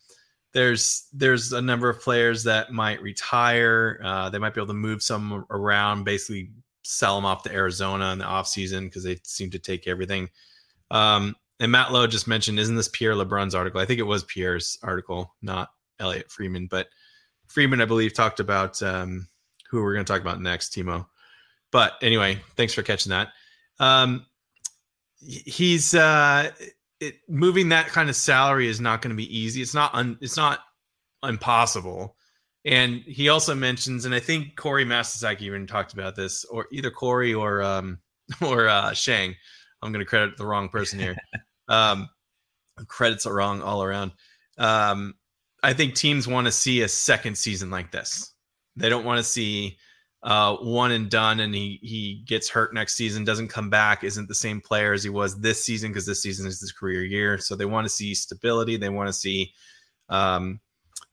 [0.53, 4.01] there's there's a number of players that might retire.
[4.03, 6.51] Uh, they might be able to move some around, basically
[6.83, 10.29] sell them off to Arizona in the offseason because they seem to take everything.
[10.89, 13.81] Um, and Matt Lowe just mentioned, isn't this Pierre LeBrun's article?
[13.81, 16.67] I think it was Pierre's article, not Elliot Friedman.
[16.67, 16.87] But
[17.47, 19.27] Friedman, I believe, talked about um,
[19.69, 21.05] who we're going to talk about next, Timo.
[21.71, 23.29] But anyway, thanks for catching that.
[23.79, 24.25] Um,
[25.19, 26.51] he's uh,
[26.99, 29.61] it, moving that kind of salary is not going to be easy.
[29.61, 30.59] It's not un, it's not
[31.23, 32.15] impossible.
[32.65, 36.91] And he also mentions, and I think Corey Mastasaki even talked about this, or either
[36.91, 37.99] Corey or um,
[38.41, 39.35] or uh, Shang.
[39.81, 41.15] I'm going to credit the wrong person here.
[41.67, 42.09] um,
[42.87, 44.11] credits are wrong all around.
[44.57, 45.13] Um,
[45.63, 48.33] I think teams want to see a second season like this.
[48.77, 49.77] They don't want to see
[50.23, 54.27] uh, one and done, and he he gets hurt next season, doesn't come back, isn't
[54.27, 57.37] the same player as he was this season because this season is his career year.
[57.37, 58.77] So they want to see stability.
[58.77, 59.53] They want to see
[60.09, 60.59] um,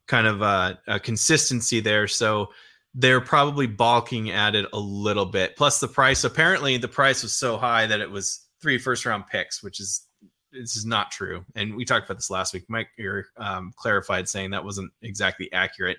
[0.06, 2.08] kind of a, a consistency there.
[2.08, 2.48] So
[2.94, 5.56] they're probably balking at it a little bit.
[5.56, 6.24] Plus the price.
[6.24, 10.06] Apparently, the price was so high that it was three first round picks, which is
[10.52, 11.44] this is not true.
[11.56, 12.64] And we talked about this last week.
[12.68, 15.98] Mike here um, clarified saying that wasn't exactly accurate.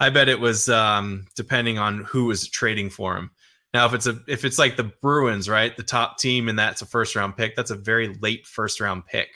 [0.00, 3.30] I bet it was um, depending on who was trading for him.
[3.72, 6.82] Now, if it's a if it's like the Bruins, right, the top team, and that's
[6.82, 9.28] a first round pick, that's a very late first round pick,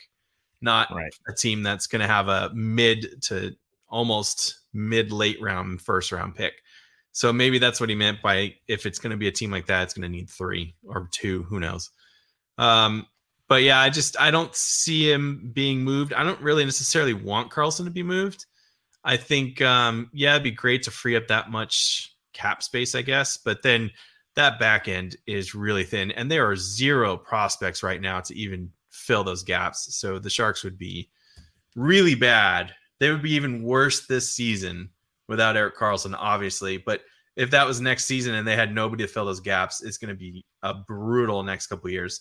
[0.61, 1.13] not Right.
[1.29, 3.55] a team that's going to have a mid to
[3.89, 6.55] almost mid late round first round pick.
[7.13, 9.67] So maybe that's what he meant by if it's going to be a team like
[9.67, 11.91] that, it's going to need three or two, who knows.
[12.59, 13.07] Um,
[13.47, 16.13] but yeah, I just I don't see him being moved.
[16.13, 18.47] I don't really necessarily want Karlsson to be moved.
[19.05, 23.03] I think um, yeah, it'd be great to free up that much cap space, I
[23.03, 23.37] guess.
[23.37, 23.91] But then
[24.35, 28.71] that back end is really thin, and there are zero prospects right now to even
[28.91, 29.95] fill those gaps.
[29.97, 31.11] So the Sharks would be
[31.77, 32.73] really bad.
[33.01, 34.91] They would be even worse this season
[35.29, 36.79] without Erik Karlsson, obviously.
[36.79, 37.03] But
[37.37, 40.11] if that was next season and they had nobody to fill those gaps, it's going
[40.11, 42.21] to be a brutal next couple years.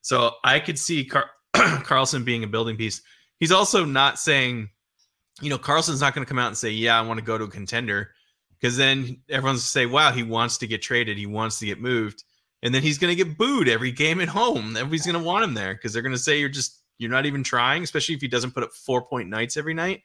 [0.00, 3.02] So I could see Car- Karlsson being a building piece.
[3.38, 4.70] He's also not saying,
[5.40, 7.38] you know, Karlsson's not going to come out and say, "Yeah, I want to go
[7.38, 8.10] to a contender,"
[8.60, 11.18] because then everyone's going to say, "Wow, he wants to get traded.
[11.18, 12.24] He wants to get moved,"
[12.62, 14.76] and then he's going to get booed every game at home.
[14.76, 17.26] Everybody's going to want him there because they're going to say you're just you're not
[17.26, 17.82] even trying.
[17.82, 20.02] Especially if he doesn't put up four point nights every night,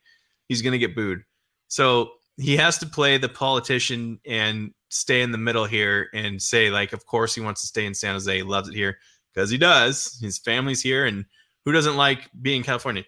[0.47, 1.23] he's going to get booed.
[1.67, 6.69] So he has to play the politician and stay in the middle here and say
[6.69, 8.35] like, of course he wants to stay in San Jose.
[8.35, 8.97] He loves it here
[9.33, 10.17] because he does.
[10.21, 11.25] His family's here, and
[11.65, 13.03] who doesn't like being in California?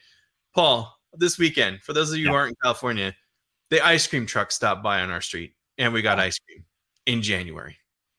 [0.53, 2.31] Paul, this weekend, for those of you yeah.
[2.31, 3.13] who aren't in California,
[3.69, 6.25] the ice cream truck stopped by on our street, and we got wow.
[6.25, 6.63] ice cream
[7.05, 7.77] in January.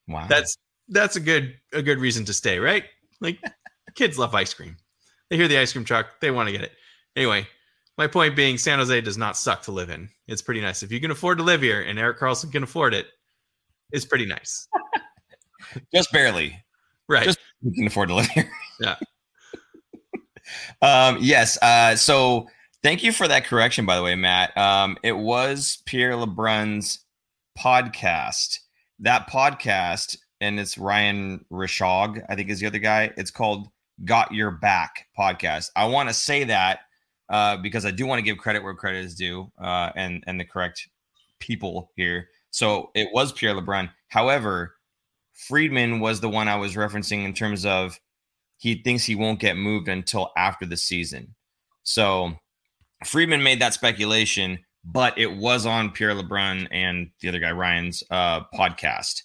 [0.09, 0.57] Wow, that's
[0.89, 2.85] that's a good a good reason to stay, right?
[3.21, 3.39] Like
[3.95, 4.77] kids love ice cream.
[5.31, 6.73] They hear the ice cream truck, they want to get it.
[7.17, 7.47] Anyway,
[7.99, 10.09] my point being, San Jose does not suck to live in.
[10.27, 10.83] It's pretty nice.
[10.83, 13.07] If you can afford to live here, and Erik Karlsson can afford it,
[13.93, 14.67] it's pretty nice.
[15.95, 16.63] Just barely.
[17.09, 17.25] Right.
[17.25, 18.51] Just you can afford to live here.
[18.81, 18.97] Yeah.
[20.83, 21.59] um, yes.
[21.63, 22.49] Uh, so
[22.83, 24.57] thank you for that correction, by the way, Matt.
[24.57, 27.05] Um, it was Pierre LeBrun's
[27.59, 28.59] podcast.
[28.99, 33.13] That podcast, and it's Ryan Rishaug, I think is the other guy.
[33.17, 33.69] It's called
[34.05, 35.71] Got Your Back podcast.
[35.77, 36.81] I want to say that
[37.29, 40.39] uh, because I do want to give credit where credit is due uh, and and
[40.39, 40.89] the correct
[41.39, 42.29] people here.
[42.51, 43.91] So it was Pierre LeBrun.
[44.09, 44.75] However,
[45.33, 47.99] Friedman was the one I was referencing in terms of
[48.59, 51.35] he thinks he won't get moved until after the season.
[51.83, 52.37] So
[53.05, 58.03] Friedman made that speculation, but it was on Pierre LeBrun and the other guy Ryan's
[58.11, 59.23] uh, podcast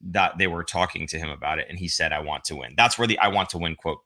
[0.00, 2.74] that they were talking to him about it, and he said, "I want to win."
[2.76, 3.98] That's where the "I want to win" quote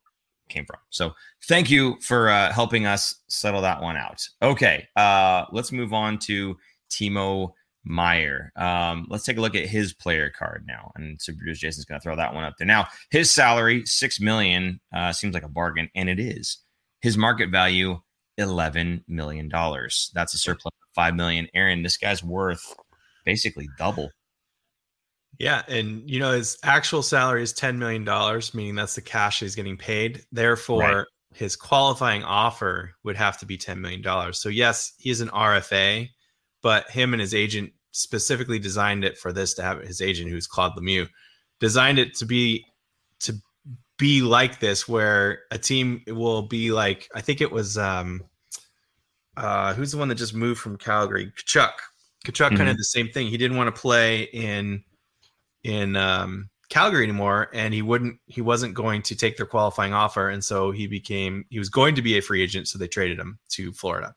[0.49, 0.79] came from.
[0.91, 1.15] So
[1.49, 4.27] thank you for uh, helping us settle that one out.
[4.43, 6.57] Okay, uh, let's move on to
[6.91, 7.53] Timo
[7.85, 8.53] Meier.
[8.57, 12.01] Um, let's take a look at his player card now, and Super Producer Jason's going
[12.01, 12.67] to throw that one up there.
[12.67, 16.59] Now, his salary six million uh, seems like a bargain, and it is.
[17.01, 18.01] His market value
[18.41, 20.11] eleven million dollars.
[20.15, 21.49] That's a surplus of five million.
[21.55, 22.75] Aaron, this guy's worth
[23.25, 24.11] basically double.
[25.39, 29.41] Yeah, and you know his actual salary is ten million dollars, meaning that's the cash
[29.41, 30.25] he's getting paid.
[30.33, 31.07] Therefore, right.
[31.35, 34.39] his qualifying offer would have to be ten million dollars.
[34.39, 36.09] So yes, he's an RFA
[36.63, 40.47] but him and his agent specifically designed it for this to have his agent, who's
[40.47, 41.09] Claude Lemieux,
[41.59, 42.65] designed it to be
[43.21, 43.35] to
[43.99, 48.23] be like this, where a team will be like I think it was um
[49.37, 51.73] uh who's the one that just moved from Calgary, Tkachuk.
[52.27, 52.57] Tkachuk mm-hmm.
[52.57, 53.29] kind of the same thing.
[53.29, 54.85] He didn't want to play in
[55.65, 58.19] in um Calgary anymore, and he wouldn't.
[58.27, 61.45] He wasn't going to take their qualifying offer, and so he became.
[61.51, 64.15] He was going to be a free agent, so they traded him to Florida.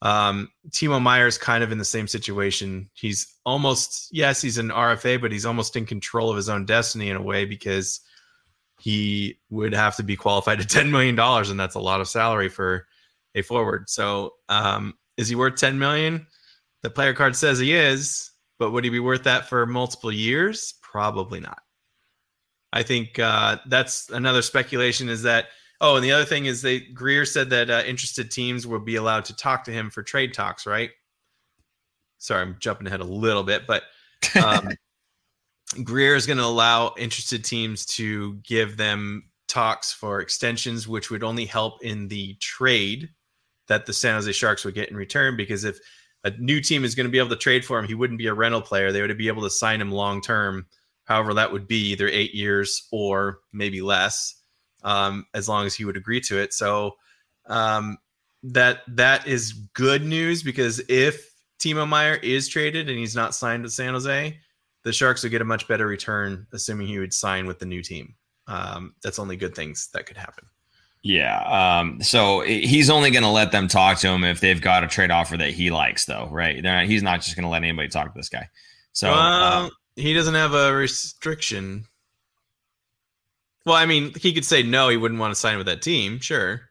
[0.00, 2.90] Um, Timo Meier's kind of in the same situation.
[2.92, 7.08] He's almost, yes, he's an RFA, but he's almost in control of his own destiny
[7.08, 8.00] in a way because
[8.78, 12.50] he would have to be qualified at $10 million, and that's a lot of salary
[12.50, 12.86] for
[13.34, 13.88] a forward.
[13.88, 16.26] So, um, is he worth 10 million?
[16.82, 20.74] The player card says he is, but would he be worth that for multiple years?
[20.82, 21.60] Probably not.
[22.72, 25.46] I think uh, that's another speculation is that
[25.80, 28.96] Oh, and the other thing is they Grier said that uh, interested teams will be
[28.96, 30.90] allowed to talk to him for trade talks, right?
[32.18, 33.82] Sorry, I'm jumping ahead a little bit, but
[34.42, 34.70] um,
[35.84, 41.24] Grier is going to allow interested teams to give them talks for extensions, which would
[41.24, 43.10] only help in the trade
[43.68, 45.36] that the San Jose Sharks would get in return.
[45.36, 45.78] Because if
[46.24, 48.26] a new team is going to be able to trade for him, he wouldn't be
[48.26, 48.92] a rental player.
[48.92, 50.66] They would be able to sign him long term,
[51.04, 54.40] however that would be, either eight years or maybe less
[54.84, 56.52] um, as long as he would agree to it.
[56.52, 56.92] So
[57.46, 57.98] um,
[58.42, 63.62] that that is good news because if Timo Meier is traded and he's not signed
[63.62, 64.38] with San Jose,
[64.84, 67.82] the Sharks would get a much better return, assuming he would sign with the new
[67.82, 68.14] team.
[68.46, 70.44] Um, that's only good things that could happen.
[71.06, 71.80] Yeah.
[71.80, 74.88] Um, so he's only going to let them talk to him if they've got a
[74.88, 76.62] trade offer that he likes, though, right?
[76.62, 78.48] Not, he's not just going to let anybody talk to this guy.
[78.92, 81.84] So uh, he doesn't have a restriction.
[83.66, 86.20] Well, I mean, he could say no, he wouldn't want to sign with that team,
[86.20, 86.62] sure.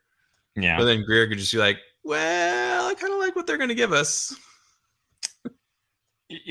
[0.56, 0.80] Yeah.
[0.80, 3.70] But then Grier could just be like, well, I kind of like what they're going
[3.70, 4.36] to give us.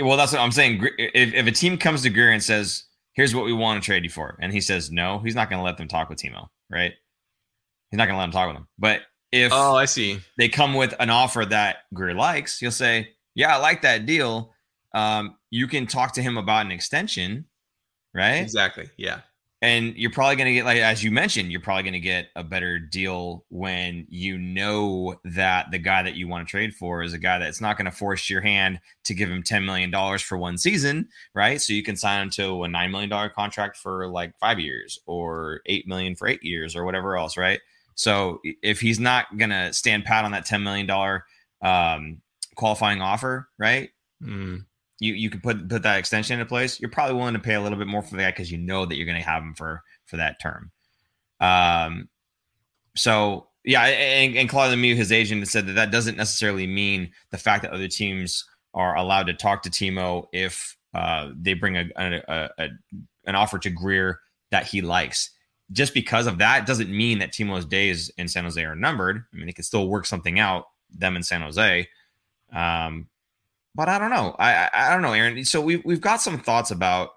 [0.01, 0.87] Well, that's what I'm saying.
[0.99, 2.85] If, if a team comes to Grier and says,
[3.15, 5.59] here's what we want to trade you for, and he says no, he's not going
[5.59, 6.93] to let them talk with Timo, right?
[7.93, 8.67] He's not going to let them talk with him.
[8.79, 13.11] But if oh, I see, they come with an offer that Grier likes, he'll say,
[13.37, 14.53] yeah, I like that deal.
[14.93, 17.45] Um, you can talk to him about an extension,
[18.13, 18.41] right?
[18.41, 18.89] Exactly.
[18.97, 19.21] Yeah
[19.63, 22.29] and you're probably going to get like as you mentioned you're probably going to get
[22.37, 27.03] a better deal when you know that the guy that you want to trade for
[27.03, 29.91] is a guy that's not going to force your hand to give him 10 million
[29.91, 33.31] dollars for one season right so you can sign him to a 9 million dollar
[33.31, 37.61] contract for like 5 years or 8 million for 8 years or whatever else right
[37.95, 41.25] so if he's not going to stand pat on that 10 million dollar
[41.63, 42.21] um,
[42.57, 43.91] qualifying offer right
[44.23, 44.65] Mm.
[45.01, 47.61] you you could put put that extension into place, you're probably willing to pay a
[47.61, 49.83] little bit more for that because you know that you're going to have him for
[50.07, 50.71] for that term.
[51.41, 52.09] Um,
[52.95, 57.39] so yeah, and, and Claude Lemieux, his agent, said that that doesn't necessarily mean the
[57.39, 61.85] fact that other teams are allowed to talk to Timo if uh, they bring a,
[61.97, 62.69] a, a
[63.27, 64.21] an offer to Grier
[64.51, 65.31] that he likes.
[65.73, 69.25] Just because of that doesn't mean that Timo's days in San Jose are numbered.
[69.33, 71.89] I mean, they can still work something out them in San Jose.
[72.53, 73.09] Um,
[73.75, 74.37] but I don't know.
[74.39, 75.45] I, I, I don't know, Aaron.
[75.45, 77.11] So we've we've got some thoughts about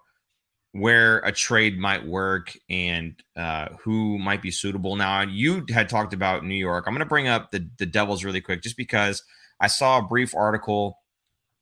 [0.71, 4.95] where a trade might work and uh, who might be suitable.
[4.95, 6.85] Now you had talked about New York.
[6.87, 9.23] I'm going to bring up the the Devils really quick, just because
[9.59, 10.99] I saw a brief article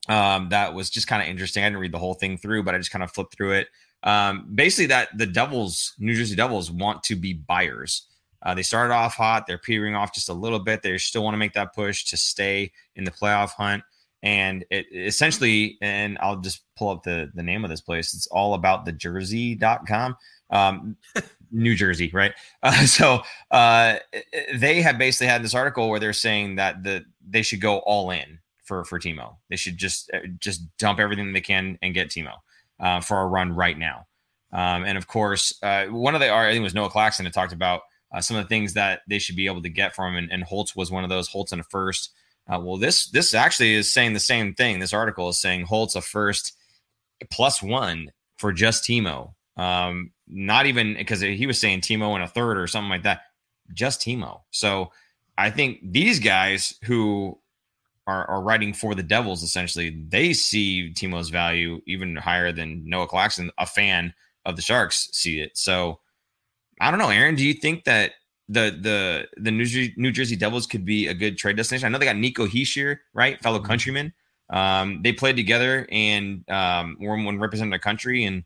[0.09, 1.63] um, that was just kind of interesting.
[1.63, 3.67] I didn't read the whole thing through, but I just kind of flipped through it.
[4.03, 8.07] Um, basically, that the Devils, New Jersey Devils, want to be buyers.
[8.41, 9.47] Uh, they started off hot.
[9.47, 10.81] They're petering off just a little bit.
[10.81, 13.83] They still want to make that push to stay in the playoff hunt
[14.23, 18.27] and it essentially and i'll just pull up the the name of this place it's
[18.27, 20.15] all about the jersey.com
[20.49, 20.95] um
[21.51, 22.33] new jersey right
[22.63, 23.97] uh, so uh
[24.55, 28.09] they have basically had this article where they're saying that the they should go all
[28.09, 32.09] in for for timo they should just uh, just dump everything they can and get
[32.09, 32.35] timo
[32.79, 34.05] uh, for a run right now
[34.51, 37.33] um and of course uh one of the i think it was noah claxton that
[37.33, 37.81] talked about
[38.13, 40.31] uh, some of the things that they should be able to get from him and,
[40.31, 42.11] and holtz was one of those holtz in a first
[42.47, 44.79] uh, well, this this actually is saying the same thing.
[44.79, 46.57] This article is saying Holtz a first
[47.31, 49.33] plus one for just Timo.
[49.55, 53.21] Um, not even because he was saying Timo in a third or something like that.
[53.73, 54.41] Just Timo.
[54.51, 54.91] So
[55.37, 57.39] I think these guys who
[58.07, 63.07] are, are writing for the Devils essentially, they see Timo's value even higher than Noah
[63.07, 64.13] Claxton, a fan
[64.45, 65.57] of the Sharks, see it.
[65.57, 65.99] So
[66.81, 67.35] I don't know, Aaron.
[67.35, 68.13] Do you think that
[68.49, 71.85] the the the New Jersey, New Jersey Devils could be a good trade destination.
[71.85, 73.67] I know they got Nico Hischier, right, fellow mm-hmm.
[73.67, 74.13] countryman.
[74.49, 78.43] Um, they played together and um, when representing their country, and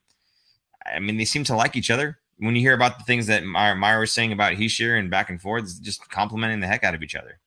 [0.86, 2.20] I mean they seem to like each other.
[2.38, 5.32] When you hear about the things that Meier, Meier was saying about Hischier and back
[5.32, 7.40] and forth, just complimenting the heck out of each other.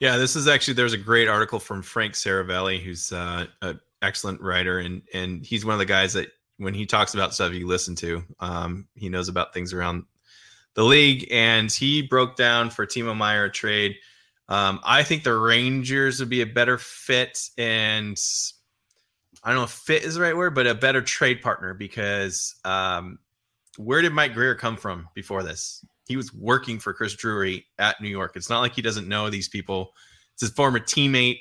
[0.00, 4.40] Yeah, this is actually there's a great article from Frank Seravalli, who's uh, an excellent
[4.40, 6.28] writer, and and he's one of the guys that
[6.58, 10.04] when he talks about stuff you listen to, um, he knows about things around
[10.74, 13.96] the league, and he broke down for Timo Meier trade.
[14.48, 18.16] Um, I think the Rangers would be a better fit, and
[19.42, 22.54] I don't know if fit is the right word, but a better trade partner because
[22.64, 23.18] um,
[23.76, 25.84] where did Mike Grier come from before this?
[26.08, 28.32] He was working for Chris Drury at New York.
[28.34, 29.92] It's not like he doesn't know these people.
[30.32, 31.40] It's his former teammate.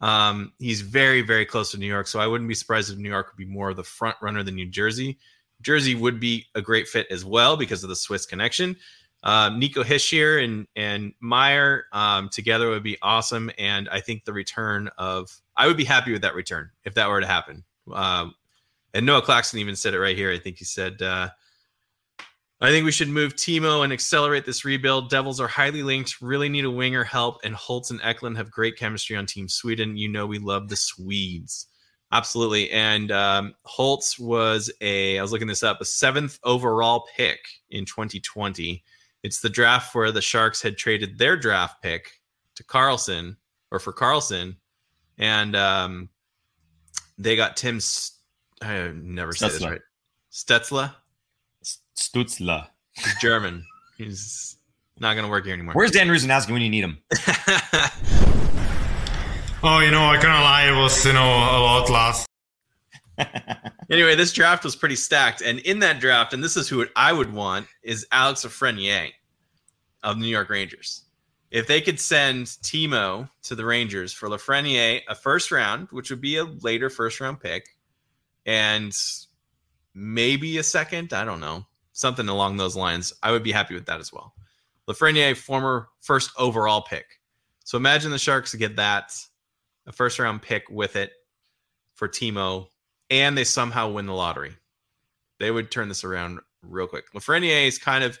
[0.00, 3.08] Um, he's very, very close to New York, so I wouldn't be surprised if New
[3.08, 5.18] York would be more of the front runner than New Jersey.
[5.62, 8.76] Jersey would be a great fit as well because of the Swiss connection.
[9.22, 14.32] Um, Nico Hischier and and Meier um, together would be awesome, and I think the
[14.32, 17.62] return of I would be happy with that return if that were to happen.
[17.92, 18.34] Um,
[18.94, 20.32] and Noah Claxton even said it right here.
[20.32, 21.28] I think he said, uh,
[22.60, 25.10] "I think we should move Timo and accelerate this rebuild.
[25.10, 28.76] Devils are highly linked, really need a winger help, and Holtz and Eklund have great
[28.76, 29.96] chemistry on Team Sweden.
[29.96, 31.66] You know we love the Swedes."
[32.12, 32.70] Absolutely.
[32.72, 37.38] And um, Holtz was a, I was looking this up, a seventh overall pick
[37.70, 38.82] in 2020.
[39.22, 42.20] It's the draft where the Sharks had traded their draft pick
[42.56, 43.36] to Karlsson
[43.70, 44.56] or for Karlsson.
[45.18, 46.08] And um,
[47.16, 48.18] they got Tim, St-
[48.62, 49.80] I never say this right.
[50.32, 50.94] Stetzla?
[52.00, 52.68] Stutzla.
[52.92, 53.64] He's German.
[53.96, 54.56] He's
[54.98, 55.74] not going to work here anymore.
[55.74, 56.98] Where's Dan Rusanowsky when you need him?
[59.62, 62.26] Oh, you know, I can't lie, it was, you know, a lot last.
[63.90, 65.42] anyway, this draft was pretty stacked.
[65.42, 69.10] And in that draft, and this is who I would want, is Alex Lafreniere
[70.02, 71.02] of the New York Rangers.
[71.50, 76.22] If they could send Timo to the Rangers for Lafreniere, a first round, which would
[76.22, 77.66] be a later first round pick,
[78.46, 78.96] and
[79.92, 81.66] maybe a second, I don't know,
[82.00, 84.34] something along those lines, I would be happy with that as well.
[84.88, 87.20] Lafreniere, former first overall pick.
[87.64, 89.16] So imagine the Sharks get that
[89.86, 91.12] a first round pick with it
[91.94, 92.68] for Timo,
[93.10, 94.52] and they somehow win the lottery.
[95.38, 97.12] They would turn this around real quick.
[97.12, 98.18] Lafreniere is kind of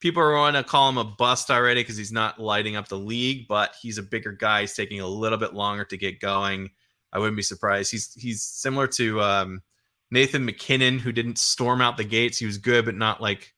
[0.00, 2.98] people are going to call him a bust already because he's not lighting up the
[2.98, 4.62] league, but he's a bigger guy.
[4.62, 6.70] He's taking a little bit longer to get going.
[7.12, 7.90] I wouldn't be surprised.
[7.90, 9.62] He's he's similar to um,
[10.12, 12.36] Nathan MacKinnon, who didn't storm out the gates.
[12.36, 13.54] He was good, but not like,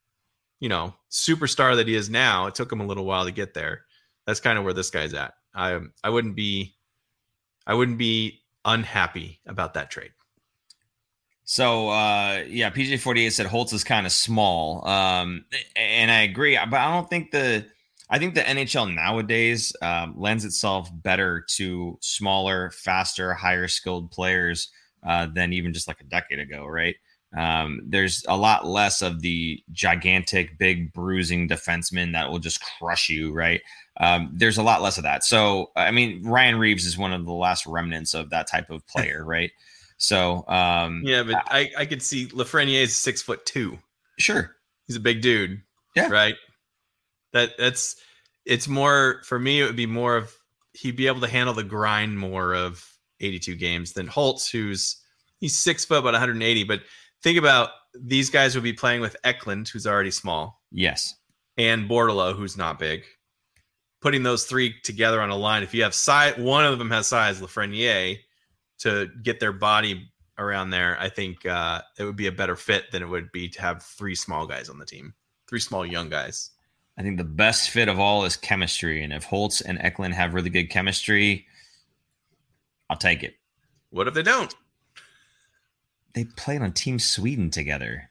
[0.61, 2.47] you know, superstar that he is now.
[2.47, 3.81] It took him a little while to get there.
[4.25, 5.33] That's kind of where this guy's at.
[5.53, 6.75] I I wouldn't be
[7.67, 10.11] I wouldn't be unhappy about that trade.
[11.43, 15.43] So uh, yeah, PJ forty eight said Holtz is kind of small, um,
[15.75, 16.57] and I agree.
[16.57, 17.65] But I don't think the
[18.09, 24.69] I think the NHL nowadays um, lends itself better to smaller, faster, higher skilled players
[25.05, 26.95] uh, than even just like a decade ago, right?
[27.35, 33.09] Um, there's a lot less of the gigantic, big, bruising defenseman that will just crush
[33.09, 33.61] you, right?
[33.97, 35.23] Um, there's a lot less of that.
[35.23, 38.87] So, I mean, Ryan Reaves is one of the last remnants of that type of
[38.87, 39.51] player, right?
[39.97, 43.79] So, um, yeah, but I, I could see Lafreniere is six foot two.
[44.17, 44.55] Sure,
[44.87, 45.61] he's a big dude.
[45.95, 46.35] Yeah, right.
[47.31, 47.95] That that's
[48.45, 49.61] it's more for me.
[49.61, 50.33] It would be more of
[50.73, 52.85] he'd be able to handle the grind more of
[53.25, 54.97] 82 games than Holtz, who's
[55.39, 56.63] he's six foot, about 180.
[56.63, 56.81] But
[57.21, 60.61] think about these guys would be playing with Eklund, who's already small.
[60.71, 61.15] Yes,
[61.57, 63.03] and Bordeleau, who's not big.
[64.01, 67.07] Putting those three together on a line, if you have size, one of them has
[67.07, 68.19] size, Lafreniere
[68.79, 72.91] to get their body around there, I think uh, it would be a better fit
[72.91, 75.13] than it would be to have three small guys on the team,
[75.47, 76.51] three small young guys.
[76.97, 80.33] I think the best fit of all is chemistry, and if Holtz and Eklund have
[80.33, 81.45] really good chemistry,
[82.89, 83.35] I'll take it.
[83.89, 84.53] What if they don't?
[86.13, 88.09] They played on Team Sweden together.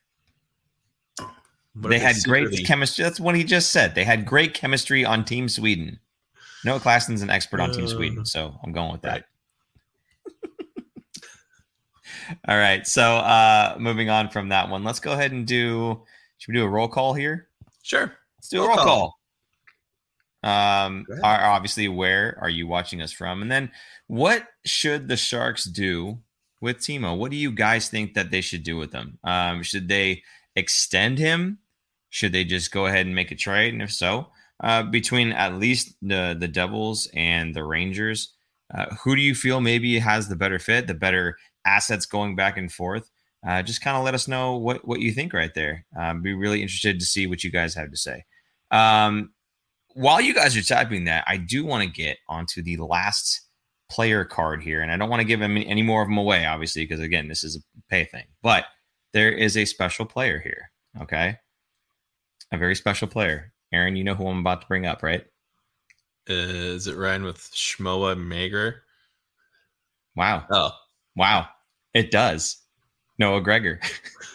[1.74, 3.02] What they had great chemistry.
[3.02, 3.94] That's what he just said.
[3.94, 5.98] They had great chemistry on Team Sweden.
[6.64, 9.24] Noah Claessen's an expert on Team Sweden, uh, so I'm going with that.
[10.26, 10.36] Right.
[12.48, 12.86] All right.
[12.86, 16.00] So uh moving on from that one, let's go ahead and do
[16.38, 17.48] should we do a roll call here?
[17.82, 18.12] Sure.
[18.38, 18.86] Let's do roll a roll call.
[18.86, 19.18] call.
[20.44, 23.42] Um are obviously where are you watching us from?
[23.42, 23.70] And then
[24.06, 26.18] what should the Sharks do
[26.60, 27.16] with Timo?
[27.16, 29.18] What do you guys think that they should do with him?
[29.24, 30.22] Um, should they
[30.54, 31.58] extend him?
[32.10, 33.72] Should they just go ahead and make a trade?
[33.72, 34.28] And if so,
[34.62, 38.34] uh, between at least the the Devils and the Rangers,
[38.72, 42.56] uh, who do you feel maybe has the better fit, the better assets going back
[42.56, 43.10] and forth.
[43.46, 45.84] Uh, just kind of let us know what, what you think right there.
[45.98, 48.24] Um, be really interested to see what you guys have to say.
[48.70, 49.33] Um,
[49.94, 53.40] while you guys are typing that, I do want to get onto the last
[53.90, 56.46] player card here, and I don't want to give them any more of them away,
[56.46, 58.24] obviously, because again, this is a pay thing.
[58.42, 58.64] But
[59.12, 60.70] there is a special player here.
[61.00, 61.36] Okay,
[62.52, 63.52] a very special player.
[63.72, 65.24] Aaron, you know who I'm about to bring up, right?
[66.28, 68.76] Uh, is it Ryan with Schmoa Mager?
[70.16, 70.44] Wow.
[70.50, 70.70] Oh,
[71.16, 71.48] wow.
[71.92, 72.56] It does.
[73.18, 73.80] Noah Gregor.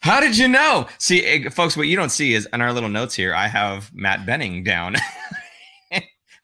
[0.00, 0.86] How did you know?
[0.98, 3.92] See, eh, folks, what you don't see is in our little notes here, I have
[3.92, 4.96] Matt Benning down.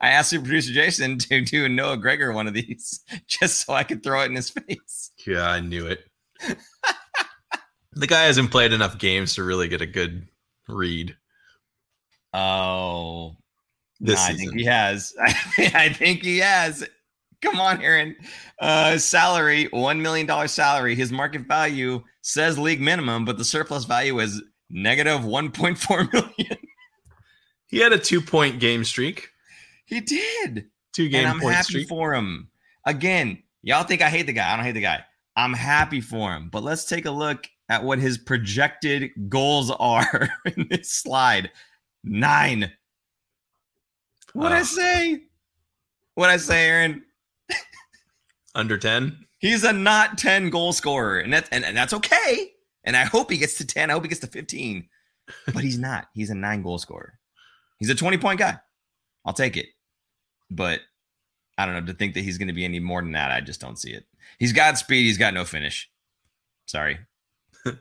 [0.01, 3.85] I asked your producer Jason to do Noah Gregor one of these just so I
[3.85, 5.13] could throw it in his face.
[5.27, 6.05] Yeah, I knew it.
[7.93, 10.29] the guy hasn't played enough games to really get a good
[10.69, 11.17] read.
[12.35, 13.37] Oh,
[14.01, 15.15] this I think he has.
[15.59, 16.87] I think he has.
[17.41, 18.17] Come on, Aaron.
[18.59, 20.95] Uh, salary, $1 million salary.
[20.95, 26.59] His market value says league minimum, but the surplus value is negative 1.4 million.
[27.67, 29.29] He had a two point game streak.
[29.85, 30.71] He did.
[30.93, 31.89] Two game and I'm happy streak.
[31.89, 32.49] for him.
[32.87, 34.53] Again, y'all think I hate the guy.
[34.53, 35.05] I don't hate the guy.
[35.37, 36.49] I'm happy for him.
[36.51, 41.51] But let's take a look at what his projected goals are in this slide.
[42.05, 42.73] Nine.
[44.33, 45.23] What uh, I say?
[46.15, 47.05] What I say, Aaron?
[48.55, 52.53] under 10 he's a not 10 goal scorer and that's and, and that's okay.
[52.85, 54.89] And i hope he gets to 10 i hope he gets to 15
[55.53, 56.09] but he's not.
[56.13, 57.19] He's a nine goal scorer.
[57.79, 58.59] He's a 20 point guy.
[59.25, 59.67] I'll take it.
[60.51, 60.81] But
[61.57, 63.41] i don't know to think that he's going to be any more than that i
[63.41, 64.05] just don't see it.
[64.39, 65.05] He's got speed.
[65.05, 65.91] He's got no finish.
[66.67, 66.99] Sorry.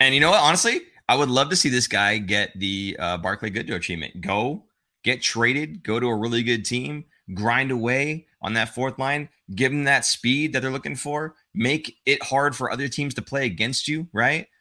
[0.00, 0.42] And you know what?
[0.42, 4.20] Honestly i would love to see this guy get the uh, barclay goodrow achievement.
[4.20, 4.64] go
[5.04, 5.84] get traded.
[5.84, 7.04] Go to a really good team.
[7.34, 11.96] Grind away on that fourth line, give them that speed that they're looking for, make
[12.04, 14.46] it hard for other teams to play against you, right?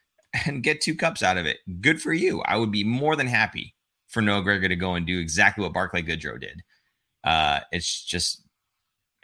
[0.47, 1.59] And get two cups out of it.
[1.79, 2.41] Good for you.
[2.41, 3.75] I would be more than happy
[4.07, 6.63] for Noah Gregor to go and do exactly what Barclay Goodrow did.
[7.23, 8.41] Uh, it's just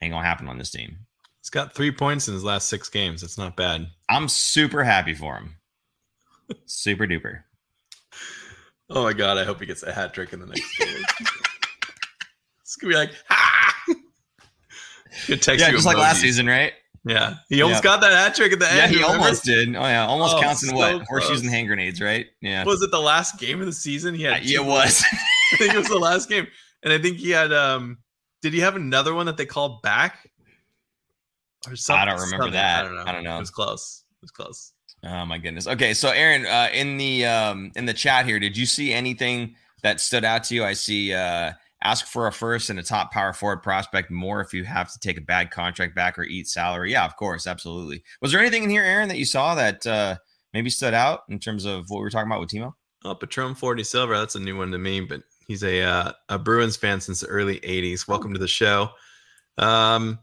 [0.03, 0.99] ain't gonna happen on this team.
[1.41, 3.23] He's got three points in his last six games.
[3.23, 3.87] It's not bad.
[4.07, 5.55] I'm super happy for him.
[6.67, 7.41] super duper.
[8.91, 9.39] Oh my god!
[9.39, 10.89] I hope he gets a hat trick in the next game.
[12.61, 13.38] it's gonna be like, ha!
[15.27, 16.73] It takes yeah, just like last season, right?
[17.05, 18.79] Yeah, he almost got that hat trick at the yeah, end.
[18.79, 19.23] Yeah, he remember?
[19.23, 19.75] almost did.
[19.75, 21.07] Oh yeah, almost oh, counts in so what close.
[21.07, 22.27] horseshoes and hand grenades, right?
[22.41, 22.63] Yeah.
[22.65, 24.13] Was it the last game of the season?
[24.13, 24.41] He had.
[24.41, 25.03] Uh, it was.
[25.53, 26.47] I think it was the last game,
[26.83, 27.53] and I think he had.
[27.53, 27.97] um
[28.41, 30.29] Did he have another one that they called back?
[31.67, 32.01] or something.
[32.01, 32.53] I don't remember something.
[32.53, 32.79] that.
[32.79, 33.03] I don't know.
[33.05, 33.37] I don't know.
[33.37, 34.03] It was close.
[34.21, 34.73] It was close.
[35.03, 35.67] Oh my goodness.
[35.67, 39.55] Okay, so Aaron, uh, in the um, in the chat here, did you see anything
[39.81, 40.63] that stood out to you?
[40.63, 41.13] I see.
[41.13, 44.91] Uh, ask for a first and a top power forward prospect more if you have
[44.91, 46.91] to take a bad contract back or eat salary.
[46.91, 48.03] Yeah, of course, absolutely.
[48.21, 50.15] Was there anything in here, Aaron, that you saw that uh,
[50.53, 52.73] maybe stood out in terms of what we were talking about with Timo?
[53.05, 54.17] Oh, Patron 40 Silver.
[54.17, 57.27] That's a new one to me, but he's a uh, a Bruins fan since the
[57.27, 58.07] early 80s.
[58.07, 58.89] Welcome to the show.
[59.57, 60.19] Um,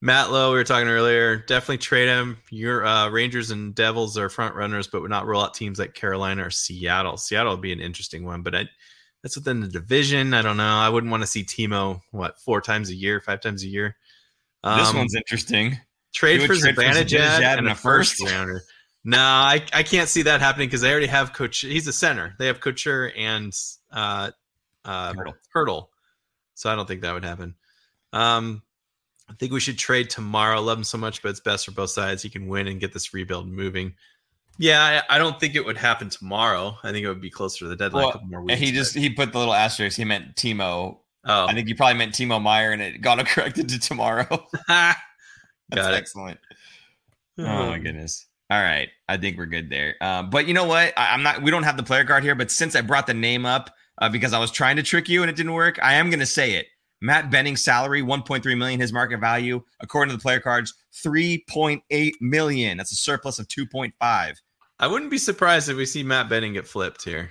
[0.00, 1.36] Matt Lowe, we were talking earlier.
[1.36, 2.38] Definitely trade him.
[2.50, 5.94] Your uh, Rangers and Devils are front runners, but would not rule out teams like
[5.94, 7.16] Carolina or Seattle.
[7.16, 8.68] Seattle would be an interesting one, but I,
[9.28, 10.32] that's within the division.
[10.32, 10.64] I don't know.
[10.78, 13.94] I wouldn't want to see Timo what four times a year, five times a year.
[14.64, 15.78] this Um, one's interesting.
[16.14, 18.20] trade for would trade for Zibanejad Zibanejad and and a first?
[18.24, 18.62] rounder.
[19.04, 21.60] No, I, I can't see that happening because they already have coach.
[21.60, 22.34] He's a center.
[22.38, 23.52] They have Couture and
[23.92, 24.30] uh,
[24.84, 25.34] uh, Hertl.
[25.54, 25.86] Hertl.
[26.54, 27.54] So I don't think that would happen.
[28.12, 28.62] Um,
[29.28, 30.60] I think we should trade tomorrow.
[30.60, 32.22] Love him so much, but it's best for both sides.
[32.22, 33.94] He can win and get this rebuild moving.
[34.58, 36.76] Yeah, I, I don't think it would happen tomorrow.
[36.82, 38.06] I think it would be closer to the deadline.
[38.06, 39.96] Well, more weeks, he just he put the little asterisk.
[39.96, 40.98] He meant Timo.
[41.24, 44.46] oh, I think he probably meant Timo Meier, and it got corrected to tomorrow.
[44.68, 44.96] That's
[45.74, 46.40] Got excellent.
[47.38, 48.26] Oh my goodness.
[48.50, 49.94] All right, I think we're good there.
[50.00, 50.92] Um, but you know what?
[50.96, 51.42] I, I'm not.
[51.42, 54.08] We don't have the player card here, but since I brought the name up uh,
[54.08, 56.26] because I was trying to trick you and it didn't work, I am going to
[56.26, 56.66] say it.
[57.00, 58.80] Matt Benning's salary 1.3 million.
[58.80, 62.76] His market value, according to the player cards, 3.8 million.
[62.76, 64.34] That's a surplus of 2.5.
[64.80, 67.30] I wouldn't be surprised if we see Matt Benning get flipped here.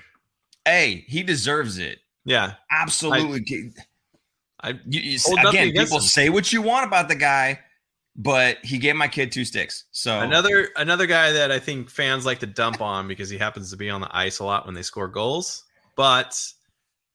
[0.66, 2.00] Hey, he deserves it.
[2.26, 3.72] Yeah, Absolutely.
[4.62, 6.04] I You, you- again, people him.
[6.04, 7.60] say what you want about the guy,
[8.18, 9.86] but he gave my kid two sticks.
[9.92, 13.70] So Another another guy that I think fans like to dump on because he happens
[13.72, 15.64] to be on the ice a lot when they score goals,
[15.96, 16.32] but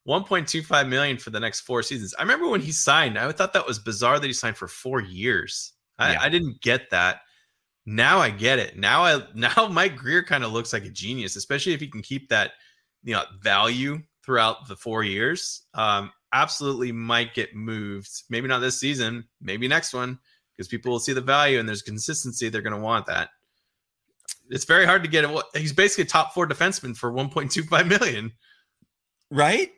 [0.08, 2.14] 1.25 million for the next four seasons.
[2.18, 5.00] I remember when he signed, I thought that was bizarre that he signed for four
[5.00, 5.72] years.
[5.98, 6.22] I, Yeah.
[6.22, 7.20] I didn't get that.
[7.84, 8.76] Now I get it.
[8.76, 12.02] Now I now Mike Grier kind of looks like a genius, especially if he can
[12.02, 12.52] keep that
[13.02, 15.62] you know value throughout the four years.
[15.74, 18.10] Um, absolutely might get moved.
[18.30, 20.18] Maybe not this season, maybe next one
[20.52, 22.48] because people will see the value and there's consistency.
[22.48, 23.30] They're going to want that.
[24.50, 25.44] It's very hard to get it.
[25.54, 28.32] He's basically a top four defenseman for 1.25 million.
[29.30, 29.70] right?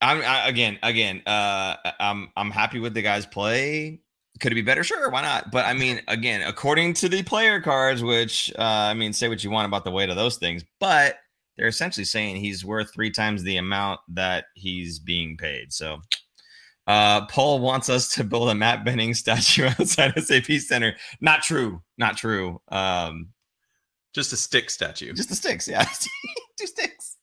[0.00, 1.22] I'm I, again, again.
[1.26, 4.00] Uh, I'm I'm happy with the guy's play.
[4.40, 4.84] Could it be better?
[4.84, 5.50] Sure, why not?
[5.50, 9.42] But I mean, again, according to the player cards, which uh, I mean, say what
[9.44, 11.16] you want about the weight of those things, but
[11.56, 15.72] they're essentially saying he's worth three times the amount that he's being paid.
[15.72, 16.00] So,
[16.86, 20.94] uh, Paul wants us to build a Matt Benning statue outside SAP Center.
[21.20, 21.82] Not true.
[21.98, 22.60] Not true.
[22.68, 23.30] Um,
[24.14, 25.12] Just a stick statue.
[25.12, 25.84] just the sticks, yeah.
[26.58, 27.16] Two sticks.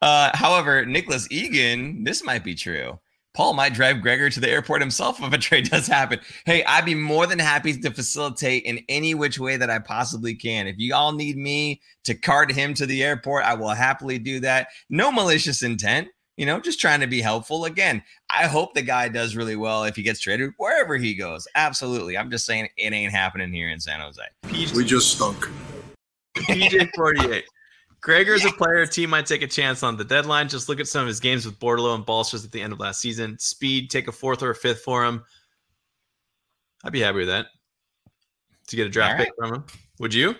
[0.00, 2.98] Uh, however, Nicholas Egan, this might be true.
[3.32, 6.20] Paul might drive Gregor to the airport himself if a trade does happen.
[6.44, 10.34] Hey, I'd be more than happy to facilitate in any which way that I possibly
[10.34, 10.66] can.
[10.66, 14.40] If you all need me to cart him to the airport, I will happily do
[14.40, 14.68] that.
[14.88, 17.66] No malicious intent, you know, just trying to be helpful.
[17.66, 21.46] Again, I hope the guy does really well if he gets traded wherever he goes.
[21.54, 22.18] Absolutely.
[22.18, 24.22] I'm just saying it ain't happening here in San Jose.
[24.74, 25.48] We just stunk.
[26.34, 27.44] PJ 48.
[28.00, 30.48] Gregor's a player a team might take a chance on the deadline.
[30.48, 32.80] Just look at some of his games with Bordeleau and Balcers at the end of
[32.80, 33.38] last season.
[33.38, 35.22] Speed, take a fourth or a fifth for him.
[36.82, 37.46] I'd be happy with that.
[38.68, 39.64] To get a draft All pick from him.
[39.98, 40.34] Would you?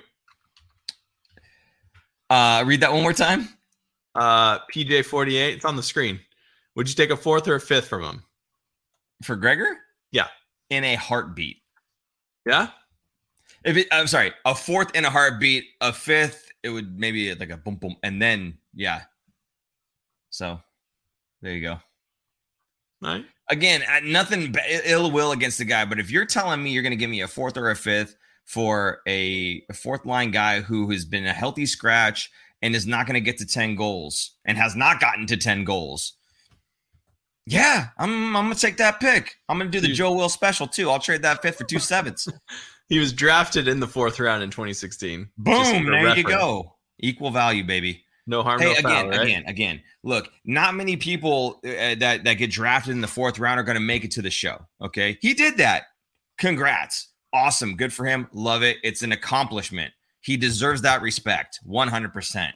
[2.30, 3.48] Uh, read that one more time.
[4.14, 5.54] Uh PJ 48.
[5.54, 6.18] It's on the screen.
[6.76, 8.22] Would you take a fourth or a fifth from him?
[9.22, 9.78] For Gregor?
[10.12, 10.28] Yeah.
[10.70, 11.58] In a heartbeat.
[12.46, 12.68] Yeah?
[13.64, 17.50] If it, I'm sorry, a fourth in a heartbeat, a fifth, it would maybe like
[17.50, 19.02] a boom boom, and then yeah.
[20.30, 20.60] So
[21.42, 21.80] there you go.
[23.02, 23.24] All right.
[23.48, 24.54] Again, nothing
[24.84, 27.22] ill will against the guy, but if you're telling me you're going to give me
[27.22, 31.32] a fourth or a fifth for a, a fourth line guy who has been a
[31.32, 32.30] healthy scratch
[32.62, 35.64] and is not going to get to 10 goals and has not gotten to 10
[35.64, 36.12] goals.
[37.46, 39.34] Yeah, I'm I'm gonna take that pick.
[39.48, 40.88] I'm gonna do the Joe Will special too.
[40.88, 42.28] I'll trade that fifth for two sevenths.
[42.90, 45.30] He was drafted in the fourth round in 2016.
[45.38, 46.74] Boom, there you go.
[46.98, 48.04] Equal value, baby.
[48.26, 49.20] No harm, Hey, no again, foul, right?
[49.22, 49.82] again, again.
[50.04, 53.76] Look, not many people uh, that that get drafted in the fourth round are going
[53.76, 54.58] to make it to the show.
[54.82, 55.84] Okay, he did that.
[56.36, 58.28] Congrats, awesome, good for him.
[58.32, 58.76] Love it.
[58.82, 59.92] It's an accomplishment.
[60.20, 62.54] He deserves that respect, one hundred percent.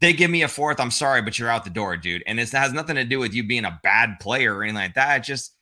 [0.00, 0.80] They give me a fourth.
[0.80, 2.22] I'm sorry, but you're out the door, dude.
[2.26, 4.94] And it has nothing to do with you being a bad player or anything like
[4.94, 5.20] that.
[5.20, 5.57] It just uh,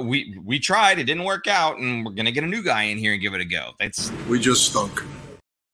[0.00, 2.98] we we tried, it didn't work out, and we're gonna get a new guy in
[2.98, 3.72] here and give it a go.
[3.80, 5.02] That's We just stunk.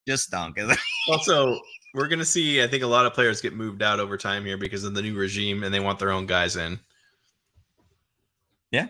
[0.07, 0.59] just stunk.
[1.09, 1.59] Also,
[1.93, 4.43] we're going to see, I think, a lot of players get moved out over time
[4.43, 6.81] here because of the new regime and they want their own guys in.
[8.73, 8.87] Yeah.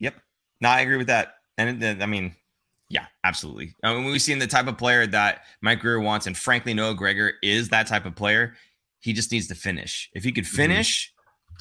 [0.00, 0.14] Yep.
[0.62, 1.34] No, I agree with that.
[1.58, 2.34] And then, I mean,
[2.88, 3.74] yeah, absolutely.
[3.84, 6.94] I mean, we've seen the type of player that Mike Grier wants, and frankly, Noah
[6.94, 8.54] Gregor is that type of player.
[9.00, 10.08] He just needs to finish.
[10.14, 10.56] If he could Mm-hmm.
[10.56, 11.12] finish,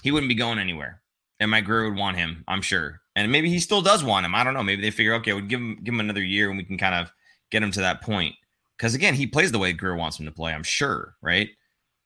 [0.04, 1.02] he wouldn't be going anywhere.
[1.40, 3.02] And Mike Grier would want him, I'm sure.
[3.16, 4.34] And maybe he still does want him.
[4.36, 4.64] I don't know.
[4.64, 6.96] Maybe they figure, okay, we'll give him give him another year and we can kind
[6.96, 7.12] of
[7.52, 8.36] get him to that point.
[8.78, 11.50] Because again, he plays the way Grier wants him to play, I'm sure, right?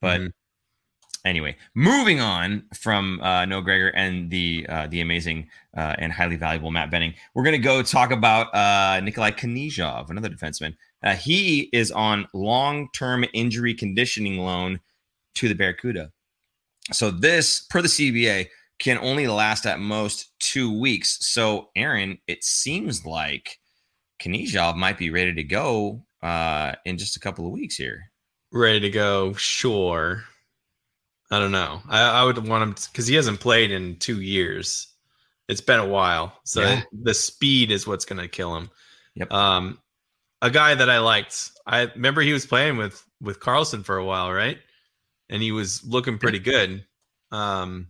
[0.02, 0.32] But Mhm.
[1.26, 6.36] anyway, moving on from uh, Noah Gregor and the uh, the amazing uh, and highly
[6.36, 10.76] valuable Matt Benning, we're going to go talk about uh, Nikolai Knyzhov, another defenseman.
[11.04, 14.80] Uh, he is on long term injury conditioning loan
[15.36, 16.12] to the Barracuda.
[16.92, 18.48] So this, per the CBA,
[18.80, 21.18] can only last at most two weeks.
[21.28, 23.58] So Aaron, it seems like
[24.22, 28.12] Knyzhov might be ready to go uh, in just a couple of weeks here.
[28.52, 29.34] ready to go.
[29.34, 30.24] Sure.
[31.30, 31.82] I don't know.
[31.90, 34.88] I, I would want him because he hasn't played in two years.
[35.50, 36.82] It's been a while, so Yeah.
[36.92, 38.70] the speed is what's going to kill him.
[39.16, 39.32] Yep.
[39.32, 39.80] Um,
[40.42, 41.52] a guy that I liked.
[41.66, 44.58] I remember he was playing with with Karlsson for a while, right?
[45.30, 46.86] And he was looking pretty good.
[47.32, 47.88] Um,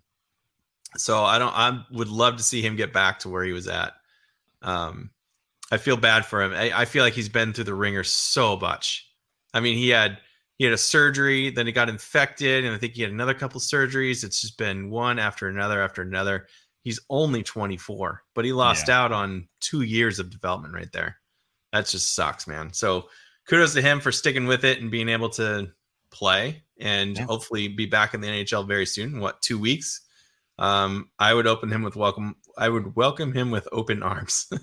[0.97, 1.53] so I don't.
[1.55, 3.93] I would love to see him get back to where he was at.
[4.61, 5.11] Um,
[5.71, 6.53] I feel bad for him.
[6.53, 9.09] I, I feel like he's been through the ringer so much.
[9.53, 10.17] I mean, he had
[10.57, 13.59] he had a surgery, then he got infected, and I think he had another couple
[13.61, 14.23] surgeries.
[14.23, 16.47] It's just been one after another after another.
[16.83, 21.17] He's only 24, but he lost out on two years of development right there.
[21.73, 22.71] That just sucks, man.
[22.71, 23.09] So
[23.47, 25.67] kudos to him for sticking with it and being able to
[26.11, 27.25] play and Yeah.
[27.25, 29.19] hopefully be back in the NHL very soon.
[29.19, 30.01] What two weeks?
[30.59, 32.35] Um, I would open him with welcome.
[32.57, 34.51] I would welcome him with open arms.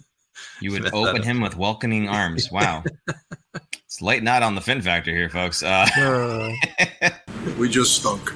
[0.60, 2.50] You would Mess open him with welcoming arms.
[2.50, 2.82] Wow.
[3.86, 5.62] it's late night on the Fin Factor here, folks.
[5.62, 5.86] Uh,
[7.58, 8.32] We just stunk.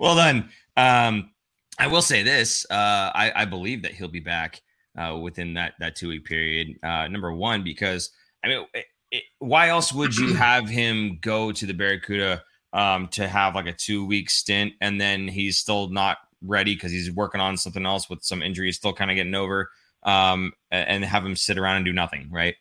[0.00, 0.50] well done.
[0.76, 1.30] Um,
[1.78, 4.60] I will say this: uh, I, I believe that he'll be back
[4.98, 6.78] uh, within that that two week period.
[6.82, 8.10] Uh, number one, because
[8.44, 12.42] I mean, it, it, why else would you have him go to the Barracuda
[12.72, 16.92] um, to have like a two week stint, and then he's still not ready because
[16.92, 19.70] he's working on something else with some injuries, still kind of getting over,
[20.02, 22.54] um, and have him sit around and do nothing, right?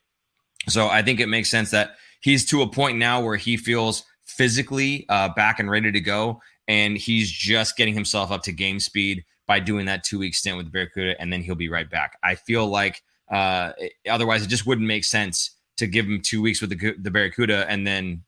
[0.69, 4.03] So I think it makes sense that he's to a point now where he feels
[4.25, 8.79] physically uh, back and ready to go, and he's just getting himself up to game
[8.79, 11.89] speed by doing that two week stint with the Barracuda, and then he'll be right
[11.89, 12.17] back.
[12.23, 13.01] I feel like
[13.31, 13.73] uh,
[14.09, 17.65] otherwise it just wouldn't make sense to give him two weeks with the the Barracuda
[17.69, 18.23] and then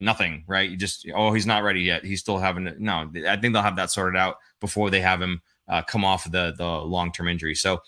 [0.00, 0.70] nothing, right?
[0.70, 2.04] You just oh he's not ready yet.
[2.04, 3.10] He's still having no.
[3.28, 6.54] I think they'll have that sorted out before they have him uh, come off the
[6.56, 7.54] the long term injury.
[7.54, 7.80] So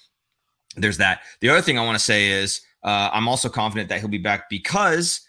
[0.77, 1.23] there's that.
[1.41, 4.19] The other thing I want to say is uh, I'm also confident that he'll be
[4.19, 5.21] back because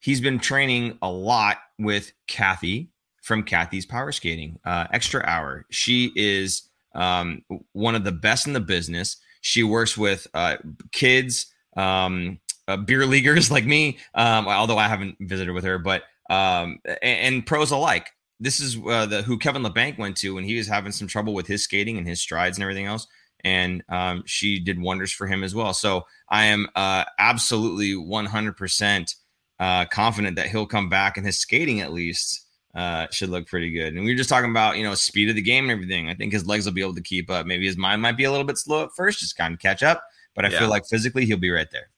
[0.00, 2.90] he's been training a lot with Kathy
[3.22, 5.66] from Kathy's Power Skating uh, Extra Hour.
[5.70, 7.42] She is um,
[7.72, 9.16] one of the best in the business.
[9.40, 10.56] She works with uh,
[10.92, 11.46] kids,
[11.76, 12.38] um,
[12.68, 17.34] uh, beer leaguers like me, um, although I haven't visited with her, but um, and,
[17.34, 18.08] and pros alike.
[18.38, 21.32] This is uh, the who Kevin Labanc went to when he was having some trouble
[21.32, 23.06] with his skating and his strides and everything else
[23.44, 25.72] and um, she did wonders for him as well.
[25.72, 29.14] So I am uh, absolutely 100%
[29.58, 32.44] uh, confident that he'll come back and his skating at least
[32.74, 33.94] uh, should look pretty good.
[33.94, 36.08] And we were just talking about, you know, speed of the game and everything.
[36.08, 37.46] I think his legs will be able to keep up.
[37.46, 39.82] Maybe his mind might be a little bit slow at first, just kind of catch
[39.82, 40.02] up.
[40.34, 40.58] But I Yeah.
[40.58, 41.88] feel like physically he'll be right there.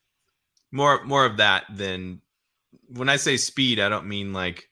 [0.72, 2.20] More more of that than
[2.88, 4.68] when I say speed, I don't mean like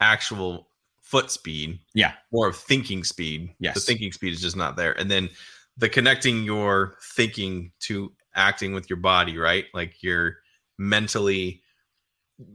[0.00, 0.68] actual
[1.02, 1.80] foot speed.
[1.94, 2.12] Yeah.
[2.32, 3.54] More of thinking speed.
[3.58, 3.74] Yes.
[3.74, 4.92] The thinking speed is just not there.
[4.92, 5.28] And then
[5.76, 9.64] the connecting your thinking to acting with your body, right?
[9.74, 10.36] Like you're
[10.78, 11.62] mentally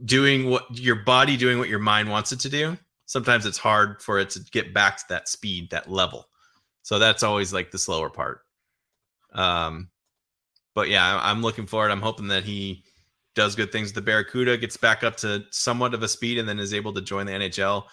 [0.04, 2.76] doing what your body doing what your mind wants it to do.
[3.04, 6.26] Sometimes it's hard for it to get back to that speed, that level.
[6.82, 8.40] So that's always like the slower part.
[9.32, 9.90] Um,
[10.76, 11.90] but yeah, I'm looking forward.
[11.90, 12.84] I'm hoping that he
[13.34, 16.58] does good things the Barracuda, gets back up to somewhat of a speed, and then
[16.58, 17.84] is able to join the NHL.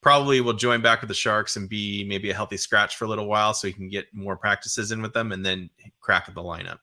[0.00, 3.08] Probably will join back with the Sharks and be maybe a healthy scratch for a
[3.08, 5.68] little while, so he can get more practices in with them, and then
[6.00, 6.78] crack the lineup.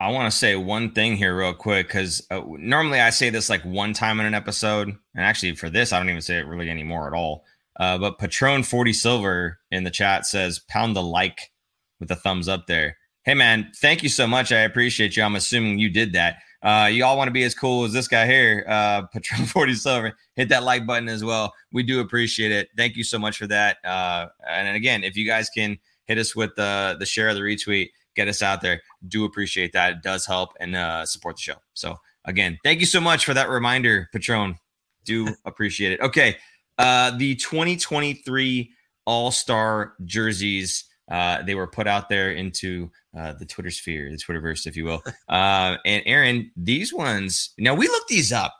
[0.00, 3.48] I want to say one thing here, real quick, because uh, normally I say this
[3.48, 6.46] like one time in an episode, and actually for this, I don't even say it
[6.46, 7.46] really anymore at all.
[7.80, 11.52] Uh, but Patron Forty Silver in the chat says, "Pound the like
[12.00, 14.52] with a thumbs up there." Hey man, thank you so much.
[14.52, 15.22] I appreciate you.
[15.22, 16.38] I'm assuming you did that.
[16.62, 20.12] Uh, you all want to be as cool as this guy here, uh, Patron 47.
[20.36, 21.52] Hit that like button as well.
[21.72, 22.68] We do appreciate it.
[22.76, 23.78] Thank you so much for that.
[23.84, 27.42] Uh, and again, if you guys can hit us with the the share of the
[27.42, 29.92] retweet, get us out there do appreciate that.
[29.92, 31.56] It does help and uh, support the show.
[31.74, 34.56] So again, thank you so much for that reminder, Patron.
[35.04, 36.00] Do appreciate it.
[36.00, 36.36] Okay.
[36.78, 38.70] Uh, the 2023
[39.06, 40.84] All Star jerseys.
[41.10, 44.84] Uh, they were put out there into uh, the Twitter sphere, the Twitterverse, if you
[44.84, 45.02] will.
[45.28, 47.50] Uh, and Aaron, these ones.
[47.58, 48.54] Now we looked these up.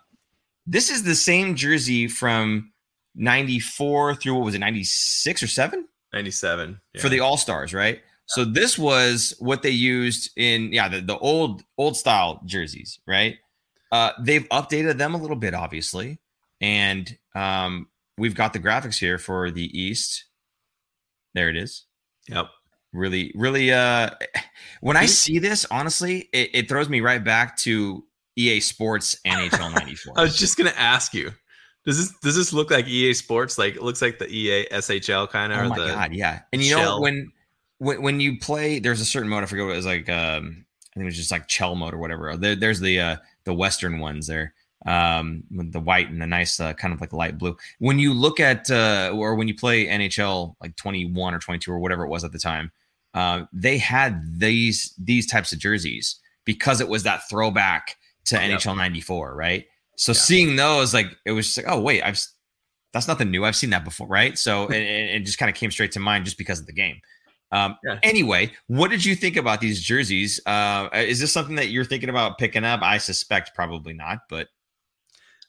[0.66, 2.72] This is the same jersey from
[3.14, 5.86] '94 through what was it, '96 or seven?
[6.14, 8.00] 97 for the All Stars, right?
[8.26, 13.36] So this was what they used in yeah the, the old old style jerseys, right?
[13.92, 16.18] Uh, they've updated them a little bit, obviously,
[16.60, 20.24] and um, we've got the graphics here for the East.
[21.34, 21.84] There it is.
[22.28, 22.48] Yep.
[22.92, 23.72] Really, really.
[23.72, 24.10] Uh,
[24.80, 28.04] when I see this, honestly, it, it throws me right back to
[28.36, 30.14] EA Sports NHL '94.
[30.16, 31.32] I was just gonna ask you.
[31.84, 33.58] Does this does this look like EA Sports?
[33.58, 35.58] Like it looks like the EA SHL kind of.
[35.58, 36.40] Oh my the, god, yeah.
[36.52, 36.96] And you shell.
[36.96, 37.32] know when
[37.78, 39.42] when when you play, there's a certain mode.
[39.42, 40.08] I forget what it was like.
[40.08, 40.64] Um,
[40.94, 42.36] I think it was just like Chell mode or whatever.
[42.36, 44.54] There, there's the uh the Western ones there.
[44.86, 47.56] Um, the white and the nice uh, kind of like light blue.
[47.78, 51.78] When you look at uh, or when you play NHL like 21 or 22 or
[51.78, 52.70] whatever it was at the time,
[53.14, 58.60] uh, they had these these types of jerseys because it was that throwback to Yep.
[58.60, 59.64] NHL 94, right?
[59.96, 60.18] So Yeah.
[60.18, 62.22] seeing those, like it was just like, oh wait, I've
[62.92, 63.44] that's nothing new.
[63.44, 64.38] I've seen that before, right?
[64.38, 66.72] So and, and it just kind of came straight to mind just because of the
[66.74, 67.00] game.
[67.52, 67.98] Um, Yeah.
[68.02, 70.40] Anyway, what did you think about these jerseys?
[70.44, 72.82] Uh, is this something that you're thinking about picking up?
[72.82, 74.48] I suspect probably not, but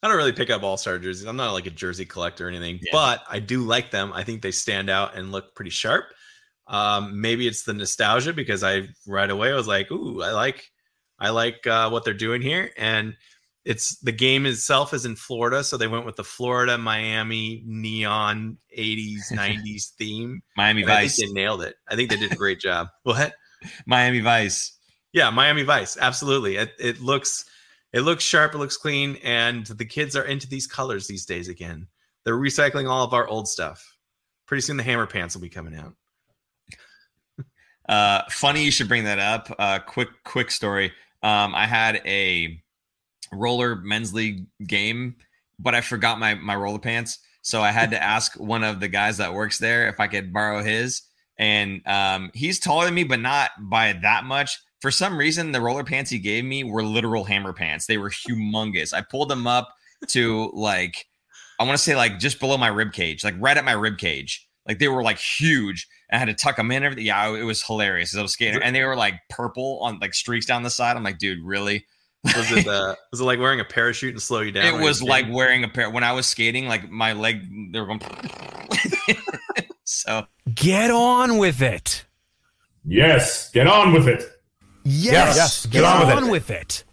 [0.05, 1.25] I don't really pick up All Star jerseys.
[1.25, 2.89] I'm not like a jersey collector or anything, Yeah.
[2.91, 4.11] but I do like them.
[4.13, 6.05] I think they stand out and look pretty sharp.
[6.67, 10.69] Um, maybe it's the nostalgia because I right away was like, "Ooh, I like,
[11.19, 13.15] I like uh, what they're doing here." And
[13.63, 18.57] it's the game itself is in Florida, so they went with the Florida Miami neon
[18.77, 20.43] 80s 90s theme.
[20.55, 21.75] Miami And I Vice, think they nailed it.
[21.87, 22.89] I think they did a great job.
[23.03, 23.33] What?
[23.87, 24.77] Miami Vice.
[25.13, 26.57] Yeah, Miami Vice, absolutely.
[26.57, 27.45] It, it looks
[27.95, 31.47] it looks sharp, it looks clean, and the kids are into these colors these days
[31.47, 31.87] again.
[32.25, 33.97] They're recycling all of our old stuff.
[34.47, 35.95] Pretty soon, the Hammer Pants will be coming out.
[37.87, 39.55] Uh, funny you should bring that up.
[39.59, 40.91] Uh, quick, quick story.
[41.21, 42.59] Um, I had a
[43.31, 45.17] roller men's league game,
[45.59, 48.87] but I forgot my my roller pants, so I had to ask one of the
[48.87, 51.03] guys that works there if I could borrow his.
[51.37, 54.57] And um, he's taller than me, but not by that much.
[54.85, 57.87] For some reason, the roller pants he gave me were literal hammer pants.
[57.87, 58.93] They were humongous.
[58.93, 59.73] I pulled them up
[60.09, 61.07] to like,
[61.59, 63.97] I want to say like just below my rib cage, like right at my rib
[63.97, 64.47] cage.
[64.67, 65.87] Like they were like huge.
[66.11, 66.83] I had to tuck them in.
[66.83, 67.03] Everything.
[67.03, 68.13] Yeah, it was hilarious.
[68.13, 70.95] as I was skating, and they were like purple on like streaks down the side.
[70.95, 71.83] I'm like, dude, really?
[72.23, 74.67] Was it uh, was it like wearing a parachute and slow you down?
[74.67, 75.89] it was like wearing a pair.
[75.89, 77.41] When I was skating, like my leg,
[77.73, 78.01] they were going.
[79.83, 82.05] so Get on with it.
[82.83, 84.34] Yes, get on with it.
[84.85, 85.35] Yes.
[85.35, 86.83] Yes, Get, on, with, it.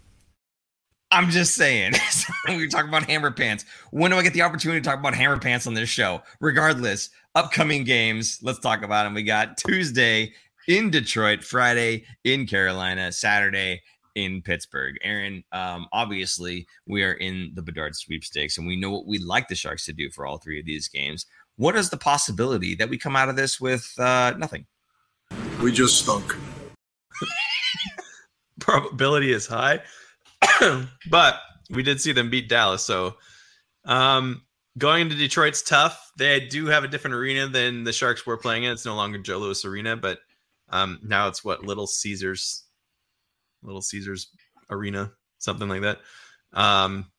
[1.11, 1.93] I'm just saying.
[2.47, 3.65] we were talking about hammer pants.
[3.91, 6.23] When do I get the opportunity to talk about hammer pants on this show?
[6.41, 8.39] Regardless, upcoming games.
[8.41, 9.13] Let's talk about them.
[9.13, 10.33] We got Tuesday
[10.67, 13.83] in Detroit, Friday in Carolina, Saturday
[14.15, 14.95] in Pittsburgh.
[15.03, 19.47] Aaron, um, obviously, we are in the Bedard sweepstakes, and we know what we'd like
[19.47, 21.27] the Sharks to do for all three of these games.
[21.57, 24.65] What is the possibility that we come out of this with uh, nothing?
[25.61, 26.35] We just stunk.
[28.63, 29.81] Probability is high,
[31.09, 31.39] but
[31.69, 32.83] we did see them beat Dallas.
[32.83, 33.15] So
[33.85, 34.41] um,
[34.77, 36.11] going into Detroit's tough.
[36.17, 38.71] They do have a different arena than the Sharks were playing in.
[38.71, 40.19] It's no longer Joe Louis Arena, but
[40.69, 42.63] um, now it's what Little Caesars,
[43.61, 44.29] Little Caesars
[44.69, 45.99] Arena, something like that.
[46.53, 47.11] Um,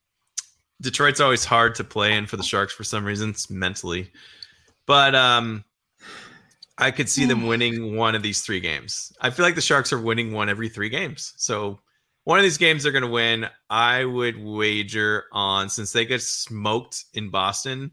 [0.81, 4.11] Detroit's always hard to play in for the Sharks for some reason, it's mentally,
[4.87, 5.65] but um,
[6.79, 7.47] I could see them hmm.
[7.47, 9.13] winning one of these three games.
[9.21, 11.33] I feel like the Sharks are winning one every three games.
[11.37, 11.81] So
[12.25, 13.47] one of these games they're going to win.
[13.71, 17.93] I would wager on since they get smoked in Boston.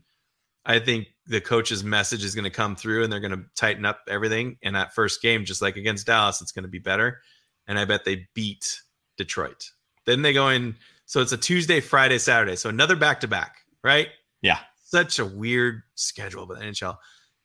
[0.66, 3.86] I think the coach's message is going to come through and they're going to tighten
[3.86, 4.58] up everything.
[4.64, 7.22] And that first game, just like against Dallas, it's going to be better.
[7.68, 8.82] And I bet they beat
[9.18, 9.70] Detroit.
[10.06, 10.76] Then they go in.
[11.06, 12.56] So it's a Tuesday, Friday, Saturday.
[12.56, 14.10] So another back to back, right?
[14.42, 14.60] Yeah.
[14.86, 16.98] Such a weird schedule, but the NHL.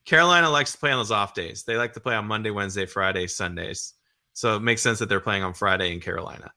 [0.07, 1.65] Carolina likes to play on those off days.
[1.65, 3.93] They like to play on Monday, Wednesday, Friday, Sundays.
[4.33, 6.53] So it makes sense that they're playing on Friday in Carolina.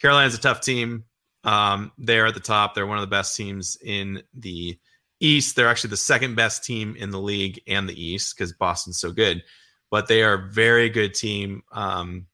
[0.00, 1.04] Carolina's a tough team.
[1.44, 2.74] Um, they're at the top.
[2.74, 4.78] They're one of the best teams in the
[5.20, 5.56] East.
[5.56, 9.12] They're actually the second best team in the league and the East because Boston's so
[9.12, 9.42] good.
[9.90, 11.62] But they are a very good team.
[11.72, 12.26] Um,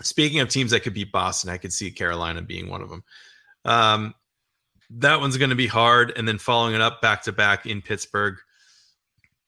[0.00, 3.04] speaking of teams that could beat Boston, I could see Carolina being one of them.
[3.64, 4.14] Um,
[4.90, 6.12] that one's going to be hard.
[6.16, 8.36] And then following it up back to back in Pittsburgh,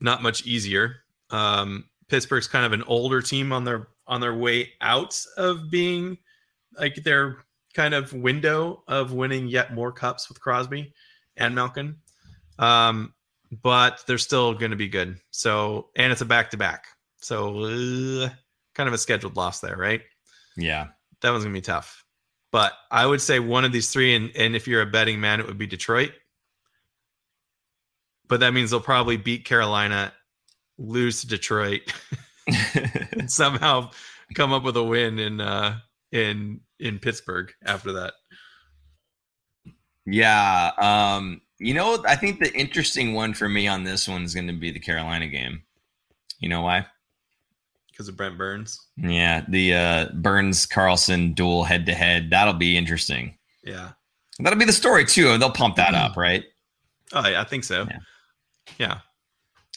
[0.01, 0.97] not much easier.
[1.31, 6.19] Um, Pittsburgh's kind of an older team on their on their way out of being
[6.79, 7.39] like their
[7.75, 10.93] kind of window of winning yet more cups with Crosby
[11.37, 11.97] and Malkin.
[12.59, 13.15] Um,
[13.63, 15.19] but they're still going to be good.
[15.31, 16.87] So, and it's a back to back.
[17.21, 18.31] So, uh,
[18.75, 20.03] kind of a scheduled loss there, right?
[20.57, 20.89] Yeah.
[21.23, 22.05] That one's going to be tough.
[22.53, 25.41] But I would say one of these three, and, and if you're a betting man,
[25.41, 26.13] it would be Detroit.
[28.31, 30.13] But that means they'll probably beat Carolina,
[30.79, 31.93] lose to Detroit,
[33.13, 33.91] and somehow
[34.35, 35.79] come up with a win in uh,
[36.13, 38.15] in in Pittsburgh after that.
[40.07, 40.71] Yeah.
[40.79, 44.47] Um, you know, I think the interesting one for me on this one is going
[44.47, 45.63] to be the Carolina game.
[46.39, 46.87] You know why?
[47.91, 48.81] Because of Brent Burns.
[48.97, 52.31] Yeah, the uh, Burns Karlsson duel head to head.
[52.31, 53.37] That'll be interesting.
[53.63, 53.91] Yeah.
[54.39, 55.37] That'll be the story too.
[55.37, 56.45] They'll pump that up, right?
[57.13, 57.87] Oh, yeah, I think so.
[57.91, 57.99] Yeah.
[58.79, 59.01] Yeah.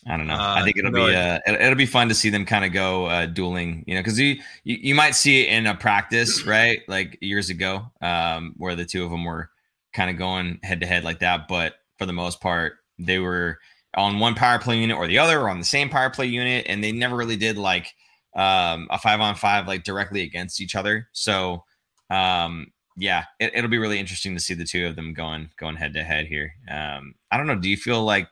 [0.05, 0.33] I don't know.
[0.33, 2.65] Uh, I think it'll no, be uh, it- it'll be fun to see them kind
[2.65, 5.75] of go uh, dueling, you know, because you, you you might see it in a
[5.75, 6.79] practice, right?
[6.89, 9.49] Like years ago, um, where the two of them were
[9.93, 11.47] kind of going head to head like that.
[11.47, 13.59] But for the most part, they were
[13.95, 16.65] on one power play unit or the other, or on the same power play unit,
[16.67, 17.93] and they never really did like
[18.35, 21.07] um, a five on five like directly against each other.
[21.13, 21.63] So
[22.09, 25.77] um, yeah, it, it'll be really interesting to see the two of them going going
[25.77, 26.55] head to head here.
[26.69, 27.55] Um, I don't know.
[27.55, 28.27] Do you feel like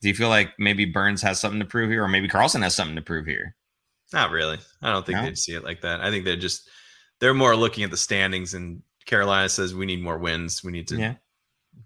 [0.00, 2.74] do you feel like maybe Burns has something to prove here, or maybe Karlsson has
[2.74, 3.54] something to prove here?
[4.12, 4.58] Not really.
[4.82, 5.24] I don't think No?
[5.24, 6.00] they'd see it like that.
[6.00, 6.68] I think they're just
[7.18, 10.62] they're more looking at the standings and Carolina says we need more wins.
[10.62, 11.14] We need to Yeah.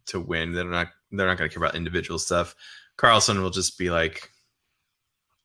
[0.06, 0.52] to win.
[0.52, 2.54] They're not they're not gonna care about individual stuff.
[2.98, 4.30] Karlsson will just be like,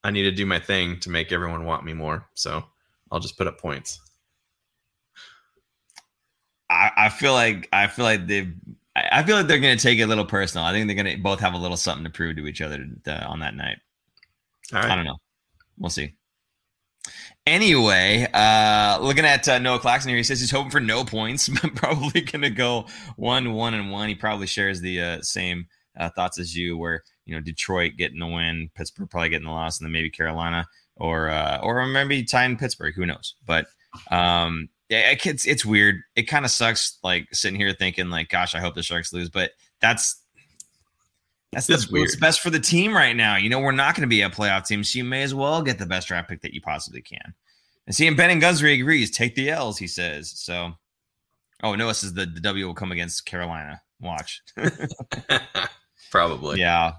[0.03, 2.27] I need to do my thing to make everyone want me more.
[2.33, 2.65] So
[3.11, 3.99] I'll just put up points.
[6.69, 8.53] I, I feel like I feel like they've.
[8.95, 10.65] I feel like they're going to take it a little personal.
[10.65, 12.85] I think they're going to both have a little something to prove to each other
[13.07, 13.77] uh, on that night.
[14.73, 15.17] All I don't know.
[15.77, 16.13] We'll see.
[17.45, 21.49] Anyway, uh, looking at uh, Noah Claxton here, he says he's hoping for no points.
[21.61, 22.87] But probably going to go
[23.17, 24.09] one, one, and one.
[24.09, 25.67] He probably shares the uh, same
[25.97, 29.53] uh, thoughts as you, where you know Detroit getting the win, Pittsburgh probably getting the
[29.53, 30.65] loss, and then maybe Carolina
[30.95, 32.95] or uh, or maybe tying Pittsburgh.
[32.95, 33.35] Who knows?
[33.45, 33.67] But
[34.09, 36.01] um, yeah, it- it's it's weird.
[36.15, 36.97] It kind of sucks.
[37.03, 40.21] Like sitting here thinking, like, gosh, I hope the Sharks lose, but that's
[41.51, 43.37] that's It's the, what's best for the team right now.
[43.37, 45.61] You know, we're not going to be a playoff team, so you may as well
[45.61, 47.33] get the best draft pick that you possibly can.
[47.87, 50.31] And seeing Ben and Gunsry agrees, take the L's, he says.
[50.31, 50.73] So,
[51.63, 53.79] oh, no, Noah says the, the W will come against Carolina.
[54.01, 54.41] Watch.
[56.11, 56.59] Probably.
[56.59, 56.93] yeah.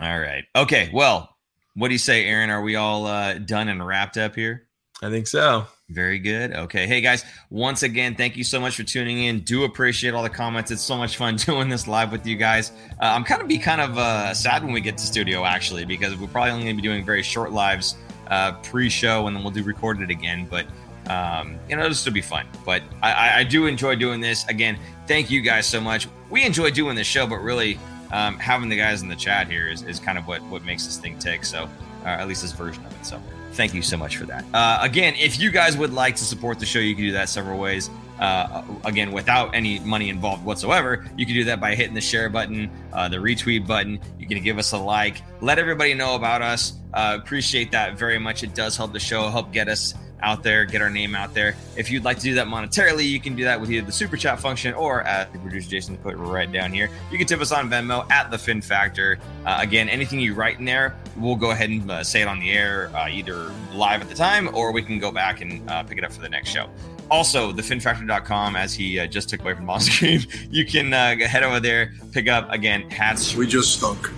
[0.00, 0.44] All right.
[0.56, 0.90] Okay.
[0.92, 1.34] Well,
[1.74, 2.50] what do you say, Aaron?
[2.50, 4.66] Are we all uh, done and wrapped up here?
[5.02, 5.66] I think so.
[5.92, 6.54] Very good.
[6.54, 6.86] Okay.
[6.86, 9.40] Hey, guys, once again, thank you so much for tuning in.
[9.40, 10.70] Do appreciate all the comments.
[10.70, 12.72] It's so much fun doing this live with you guys.
[12.92, 15.84] Uh, I'm kind of be kind of uh, sad when we get to studio, actually,
[15.84, 17.96] because we're probably only going to be doing very short lives
[18.28, 20.48] uh, pre show and then we'll do recorded again.
[20.50, 20.66] But,
[21.10, 22.46] um, you know, this will be fun.
[22.64, 24.48] But I, I, do enjoy doing this.
[24.48, 26.08] Again, thank you guys so much.
[26.30, 27.78] We enjoy doing this show, but really,
[28.12, 30.86] um, having the guys in the chat here is, is kind of what, what makes
[30.86, 31.44] this thing tick.
[31.44, 31.68] So,
[32.04, 33.04] uh, at least this version of it.
[33.04, 33.20] So,
[33.52, 34.44] thank you so much for that.
[34.52, 37.28] Uh, again, if you guys would like to support the show, you can do that
[37.28, 37.90] several ways.
[38.18, 42.28] Uh, again, without any money involved whatsoever, you can do that by hitting the share
[42.28, 43.98] button, uh, the retweet button.
[44.18, 46.74] You can give us a like, let everybody know about us.
[46.94, 48.44] Uh, appreciate that very much.
[48.44, 51.54] It does help the show, help get us out there, get our name out there.
[51.76, 54.16] If you'd like to do that monetarily, you can do that with either the super
[54.16, 56.90] chat function or at the producer Jason put right down here.
[57.10, 59.18] You can tip us on Venmo at the Fin Factor.
[59.44, 62.40] Uh, again, anything you write in there, we'll go ahead and uh, say it on
[62.40, 65.82] the air, uh, either live at the time or we can go back and uh,
[65.82, 66.68] pick it up for the next show.
[67.10, 70.20] Also, thefinfactor.com, as he uh, just took away from the screen,
[70.50, 74.10] you can uh, head over there, pick up again hats, We just stunk.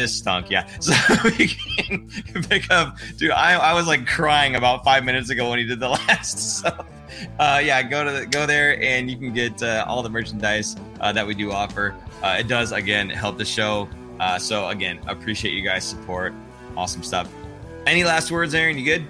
[0.00, 0.66] This stunk, yeah.
[0.80, 0.92] So
[1.24, 2.08] we can
[2.48, 3.30] pick up, dude.
[3.30, 6.60] I, I was like crying about five minutes ago when he did the last.
[6.60, 6.84] So,
[7.38, 10.76] uh, yeah, go to the, go there and you can get uh, all the merchandise
[11.00, 11.94] uh, that we do offer.
[12.22, 13.88] Uh, it does again help the show.
[14.18, 16.32] Uh, so again, appreciate you guys' support.
[16.76, 17.28] Awesome stuff.
[17.86, 18.76] Any last words, Aaron?
[18.78, 19.06] You good?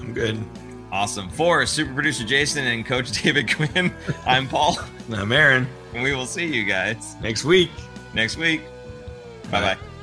[0.00, 0.38] I'm good.
[0.92, 1.28] Awesome.
[1.30, 3.92] For super producer Jason and Coach David Quinn,
[4.26, 4.78] I'm Paul,
[5.12, 5.66] I'm Aaron.
[5.92, 7.70] and we will see you guys Next week.
[8.14, 8.60] next week.
[9.50, 9.93] Bye bye.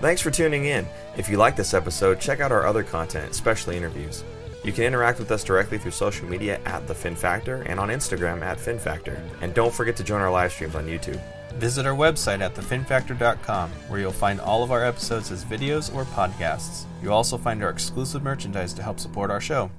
[0.00, 0.86] Thanks for tuning in.
[1.18, 4.24] If you like this episode, check out our other content, especially interviews.
[4.64, 7.90] You can interact with us directly through social media at The Fin Factor and on
[7.90, 9.22] Instagram at Fin Factor.
[9.42, 11.20] And don't forget to join our live streams on YouTube.
[11.54, 16.04] Visit our website at thefinfactor.com, where you'll find all of our episodes as videos or
[16.04, 16.84] podcasts.
[17.02, 19.70] You'll also find our exclusive merchandise to help support our show.